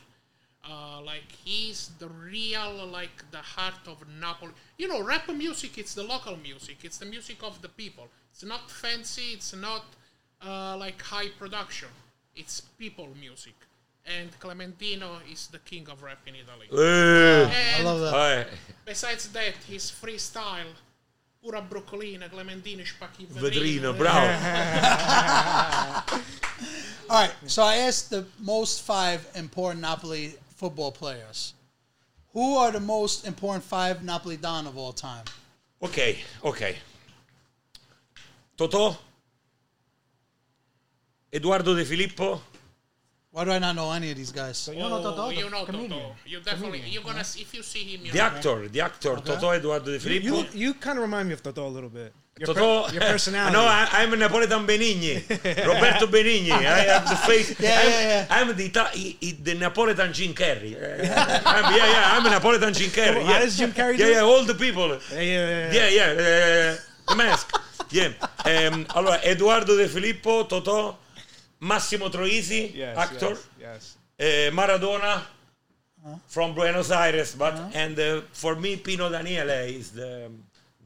Uh, 0.68 1.00
like 1.00 1.30
he's 1.44 1.90
the 2.00 2.08
real, 2.08 2.84
like 2.84 3.30
the 3.30 3.38
heart 3.38 3.86
of 3.86 3.98
Napoli. 4.20 4.50
You 4.76 4.88
know, 4.88 5.04
rap 5.04 5.28
music. 5.28 5.78
It's 5.78 5.94
the 5.94 6.02
local 6.02 6.36
music. 6.36 6.78
It's 6.82 6.98
the 6.98 7.06
music 7.06 7.44
of 7.44 7.62
the 7.62 7.68
people. 7.68 8.08
It's 8.32 8.42
not 8.44 8.68
fancy. 8.68 9.34
It's 9.34 9.54
not 9.54 9.84
uh, 10.44 10.76
like 10.76 11.00
high 11.00 11.28
production. 11.38 11.90
It's 12.34 12.60
people 12.76 13.08
music. 13.20 13.54
And 14.04 14.28
Clementino 14.40 15.10
is 15.30 15.46
the 15.46 15.60
king 15.60 15.88
of 15.88 16.02
rap 16.02 16.26
in 16.26 16.34
Italy. 16.34 16.66
Eh, 16.72 17.78
I 17.78 17.82
love 17.84 18.00
that. 18.00 18.48
Besides 18.84 19.28
that, 19.28 19.54
his 19.68 19.92
freestyle, 19.92 20.74
pura 21.42 21.60
broccolina, 21.60 22.28
Clementino, 22.28 22.84
spacchi 22.84 23.22
il 23.22 23.28
Vedrino, 23.28 23.90
eh, 23.90 23.94
bravo. 23.94 24.26
Eh, 24.26 24.30
eh, 24.30 26.22
all 27.08 27.18
right. 27.18 27.34
So 27.46 27.64
I 27.64 27.78
asked 27.78 28.10
the 28.10 28.24
most 28.36 28.82
five 28.82 29.26
important 29.34 29.80
Napoli 29.80 30.38
football 30.54 30.92
players. 30.92 31.54
Who 32.32 32.56
are 32.58 32.70
the 32.70 32.78
most 32.78 33.26
important 33.26 33.64
five 33.64 34.04
Napoli 34.04 34.36
Don 34.36 34.68
of 34.68 34.76
all 34.76 34.92
time? 34.92 35.24
Ok, 35.80 36.16
ok. 36.42 36.76
Totò? 38.54 38.96
Eduardo 41.28 41.74
De 41.74 41.84
Filippo? 41.84 42.40
Why 43.32 43.44
do 43.44 43.50
I 43.50 43.58
not 43.58 43.74
know 43.76 43.90
any 43.92 44.10
of 44.10 44.16
these 44.18 44.30
guys? 44.30 44.68
You 44.70 44.78
know 44.80 45.00
Totò, 45.00 45.14
Oh, 45.18 45.28
the 45.30 45.36
you 45.36 45.48
know 45.48 45.64
comedian. 45.64 45.90
Totò. 45.92 46.12
You 46.26 46.40
definitely, 46.40 46.82
you're 46.86 47.02
gonna, 47.02 47.24
see, 47.24 47.40
if 47.40 47.54
you 47.54 47.62
see 47.62 47.78
him, 47.84 48.04
you 48.04 48.12
The 48.12 48.18
know. 48.18 48.24
actor, 48.24 48.68
the 48.68 48.80
actor, 48.82 49.14
Totò 49.16 49.56
Eduardo 49.56 49.90
De 49.90 49.98
Filippo? 49.98 50.26
You, 50.26 50.46
you 50.52 50.74
kind 50.74 50.98
of 50.98 51.02
remind 51.02 51.28
me 51.28 51.34
of 51.34 51.42
Totò 51.42 51.64
a 51.64 51.68
little 51.68 51.88
bit. 51.88 52.12
Your, 52.38 52.48
per- 52.54 52.60
Totò, 52.60 52.92
your 52.92 53.00
personality. 53.00 53.52
no, 53.56 53.62
I, 53.64 53.88
I'm 53.90 54.10
Napoletan 54.12 54.66
Benigni, 54.66 55.14
Roberto 55.66 56.06
Benigni. 56.08 56.50
I 56.52 56.80
have 56.92 57.08
the 57.08 57.16
face. 57.16 57.58
Yeah, 57.60 57.80
I'm, 57.80 57.88
yeah, 57.90 58.00
yeah. 58.00 58.26
I'm 58.28 58.48
the, 58.54 58.64
Ita- 58.66 58.90
i- 58.94 59.16
i- 59.22 59.38
the 59.42 59.54
Napoletan 59.54 60.12
Jim 60.12 60.34
Carrey. 60.34 60.76
I'm, 60.76 61.74
yeah, 61.74 61.90
yeah, 61.90 62.12
I'm 62.12 62.26
a 62.26 62.28
Napoletan 62.28 62.76
Jim 62.76 62.90
Carrey. 62.90 63.22
How 63.22 63.30
Yeah, 63.32 63.38
does 63.40 63.56
Jim 63.56 63.72
Carrey 63.72 63.96
yeah, 63.96 64.04
do 64.06 64.10
yeah, 64.12 64.18
it? 64.18 64.22
all 64.24 64.44
the 64.44 64.54
people. 64.54 64.88
Yeah, 64.88 65.20
yeah, 65.20 65.70
yeah. 65.72 65.72
Yeah, 65.72 65.88
yeah, 65.88 66.76
uh, 66.76 66.76
the 67.08 67.16
mask. 67.16 67.56
Yeah. 67.90 68.12
Ehm, 68.44 68.84
allora, 68.94 69.20
Eduardo 69.24 69.74
De 69.76 69.88
Filippo, 69.88 70.44
Totò, 70.44 70.96
Massimo 71.62 72.08
Troisi, 72.08 72.72
Yes, 72.74 72.98
actor, 72.98 73.30
Yes. 73.30 73.46
yes. 73.60 73.96
eh, 74.18 74.50
Maradona 74.52 75.22
from 76.26 76.54
Buenos 76.54 76.90
Aires, 76.90 77.36
but 77.36 77.54
and 77.74 77.96
uh, 77.98 78.20
for 78.32 78.56
me 78.56 78.76
Pino 78.76 79.08
Daniele 79.08 79.68
is 79.78 79.92
the 79.92 80.28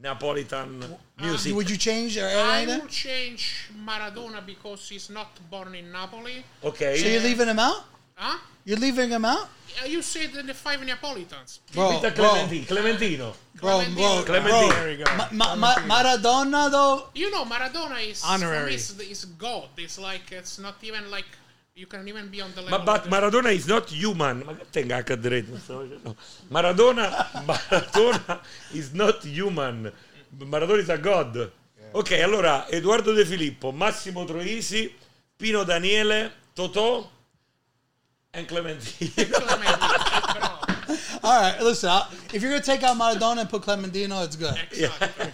Napolitan 0.03 0.83
music. 1.19 1.55
Would 1.55 1.69
you 1.71 1.77
change 1.77 2.17
or 2.19 2.27
I 2.27 2.61
anything? 2.61 2.81
will 2.81 2.87
change 2.87 3.69
Maradona 3.89 4.45
because 4.45 4.87
he's 4.89 5.09
not 5.09 5.29
born 5.49 5.73
in 5.73 5.91
Napoli. 5.91 6.43
okay. 6.63 6.97
So 6.97 7.07
you're 7.07 7.21
leaving 7.23 7.47
him 7.47 7.57
out? 7.59 7.83
Huh? 8.15 8.37
You're 8.67 8.77
leaving 8.79 9.09
him 9.11 9.23
out? 9.23 9.47
You 9.85 10.01
said 10.01 10.33
the 10.33 10.53
five 10.53 10.83
Neapolitans. 10.83 11.61
Bro, 11.73 12.01
Peter 12.01 12.11
bro, 12.11 12.25
Clementino. 12.25 12.65
Clementino. 12.67 13.33
bro, 13.55 13.79
bro, 13.95 14.23
Clementino. 14.27 14.69
There 14.73 14.97
go. 14.97 15.03
Ma- 15.15 15.29
ma- 15.31 15.55
ma- 15.55 15.75
Maradona 15.87 16.69
though. 16.69 17.07
You 17.15 17.31
know, 17.31 17.45
Maradona 17.45 17.97
is 18.05 18.21
Honorary. 18.25 18.73
is, 18.73 18.99
is 18.99 19.23
God. 19.37 19.69
It's 19.77 19.97
like 19.97 20.29
it's 20.33 20.59
not 20.59 20.75
even 20.81 21.09
like 21.09 21.23
you 21.75 21.85
can 21.87 22.05
even 22.09 22.27
be 22.27 22.41
on 22.41 22.51
the 22.55 22.61
Ma, 22.63 22.71
level. 22.71 22.85
but 22.85 23.05
of 23.05 23.09
the- 23.09 23.15
Maradona 23.15 23.53
is 23.55 23.67
not 23.67 23.87
human. 23.89 24.43
Ma 24.45 24.53
che 24.53 24.65
tenga 24.69 24.97
a 24.97 25.15
dritto, 25.15 25.57
stavo 25.57 25.83
dicendo. 25.83 26.15
Maradona, 26.51 27.07
Maradona 27.47 28.41
is 28.73 28.91
not 28.93 29.23
human. 29.23 29.89
Maradona 30.39 30.79
is 30.79 30.89
a 30.89 30.97
god. 30.97 31.51
Ok, 31.93 32.11
allora 32.21 32.67
Edoardo 32.69 33.13
De 33.13 33.23
Filippo, 33.23 33.71
Massimo 33.71 34.25
Troisi, 34.25 34.93
Pino 35.37 35.63
Daniele, 35.63 36.31
Totò 36.53 37.07
e 38.33 38.43
Clementino. 38.45 39.11
Clementino. 39.31 41.19
All 41.23 41.41
right, 41.41 41.61
listen. 41.61 41.89
I'll, 41.89 42.07
if 42.33 42.41
you're 42.41 42.51
gonna 42.51 42.61
take 42.63 42.83
out 42.83 42.97
Maradona 42.97 43.41
and 43.41 43.49
put 43.49 43.63
Clementino, 43.63 44.23
it's 44.25 44.35
good. 44.35 44.55
Exactly. 44.71 45.31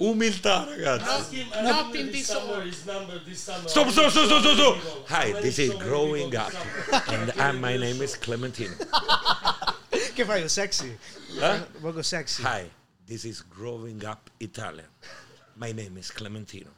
Umiltà, 0.00 0.66
ragazzi. 0.68 1.02
Ask 1.06 1.32
him, 1.32 1.48
Not 1.64 1.94
in 1.94 2.06
this 2.06 2.14
this 2.16 2.26
summer, 2.26 2.52
order. 2.54 2.66
his 2.66 2.86
number 2.86 3.18
this 3.24 3.40
summer. 3.40 3.68
Stop, 3.68 3.88
stop, 3.90 4.10
stop, 4.10 4.26
stop, 4.26 4.42
stop, 4.42 4.56
stop. 4.56 5.08
Hi, 5.08 5.32
this 5.40 5.58
is 5.58 5.74
growing 5.74 6.34
up. 6.36 6.50
this 6.52 6.60
summer. 6.86 7.32
And 7.38 7.40
uh, 7.40 7.52
my 7.60 7.76
name 7.76 8.00
is 8.02 8.14
Clementino. 8.14 8.76
Que 10.14 10.24
vai 10.24 10.42
o 10.42 10.46
sexy. 10.46 10.92
Huh? 11.38 11.58
We'll 11.82 12.02
sexy. 12.02 12.42
Hi, 12.42 12.70
this 13.06 13.24
is 13.24 13.42
growing 13.42 14.02
up 14.04 14.30
Italian. 14.40 14.86
My 15.56 15.72
name 15.72 15.96
is 15.98 16.10
Clementino. 16.10 16.68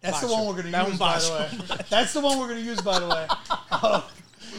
That's 0.00 0.20
the 0.20 0.28
one 0.28 0.46
we're 0.46 0.56
gonna 0.56 0.70
That 0.70 0.88
use, 0.88 0.98
by 0.98 1.18
the 1.18 1.30
way. 1.32 1.76
That's 1.90 2.12
the 2.12 2.20
one 2.20 2.38
we're 2.38 2.48
gonna 2.48 2.60
use, 2.60 2.80
by 2.80 2.98
the 2.98 3.08
way. 3.08 3.26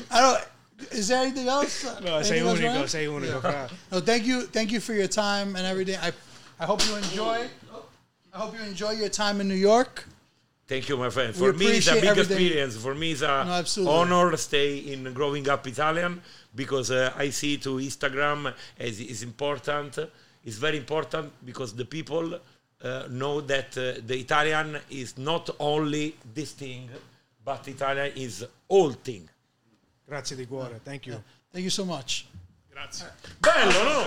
I 0.10 0.22
don't. 0.22 0.48
Is 0.92 1.08
there 1.10 1.22
anything 1.22 1.48
else? 1.48 1.84
No, 2.02 2.22
sei 2.24 2.40
Anything 2.40 2.48
else, 2.48 2.60
unico, 2.60 2.74
Ryan? 2.74 2.88
sei 2.88 3.06
unico. 3.06 3.42
fra. 3.42 3.70
No, 3.92 4.00
thank 4.00 4.26
you, 4.26 4.42
thank 4.48 4.72
you 4.72 4.80
for 4.80 4.94
your 4.94 5.08
time 5.08 5.56
and 5.56 5.66
everything. 5.66 5.98
I, 6.02 6.12
I 6.60 6.66
hope 6.66 6.82
you 6.88 6.96
enjoy. 6.96 7.48
I 8.34 8.38
hope 8.38 8.54
you 8.58 8.62
enjoy 8.66 8.92
your 8.92 9.10
time 9.10 9.42
in 9.42 9.48
New 9.48 9.56
York. 9.72 10.06
Thank 10.68 10.88
you, 10.90 10.96
my 10.98 11.10
friend. 11.10 11.36
For 11.36 11.52
We 11.52 11.58
me, 11.60 11.66
it's 11.78 11.88
a 11.88 11.96
big 11.96 12.06
everything. 12.06 12.38
experience. 12.38 12.78
For 12.78 12.96
me, 12.96 13.12
it's 13.12 13.22
a 13.22 13.44
No, 13.46 13.52
absolutely. 13.52 13.94
honor 13.94 14.38
stay 14.38 14.78
in 14.78 15.14
growing 15.14 15.48
up 15.50 15.68
Italian 15.68 16.22
because 16.56 16.92
uh, 16.92 17.12
I 17.18 17.30
see 17.30 17.58
to 17.58 17.72
Instagram 17.78 18.54
as 18.80 19.00
is 19.02 19.22
important. 19.22 20.00
It's 20.46 20.56
very 20.58 20.78
important 20.78 21.32
because 21.46 21.76
the 21.76 21.86
people 21.86 22.36
uh, 22.36 23.04
know 23.10 23.42
that 23.42 23.78
uh, 23.78 24.00
the 24.08 24.18
Italian 24.18 24.80
is 24.90 25.18
not 25.18 25.50
only 25.60 26.16
this 26.34 26.54
thing, 26.54 26.90
but 27.44 27.68
Italian 27.68 28.14
is 28.16 28.46
all 28.70 28.92
thing. 28.92 29.28
Grazie 30.12 30.36
di 30.36 30.46
cuore. 30.46 30.82
Thank 30.84 31.06
you. 31.06 31.24
Thank 31.52 31.64
you 31.64 31.70
so 31.70 31.86
much. 31.86 32.26
Grazie. 32.70 33.14
Bello, 33.40 33.84
no? 33.84 34.06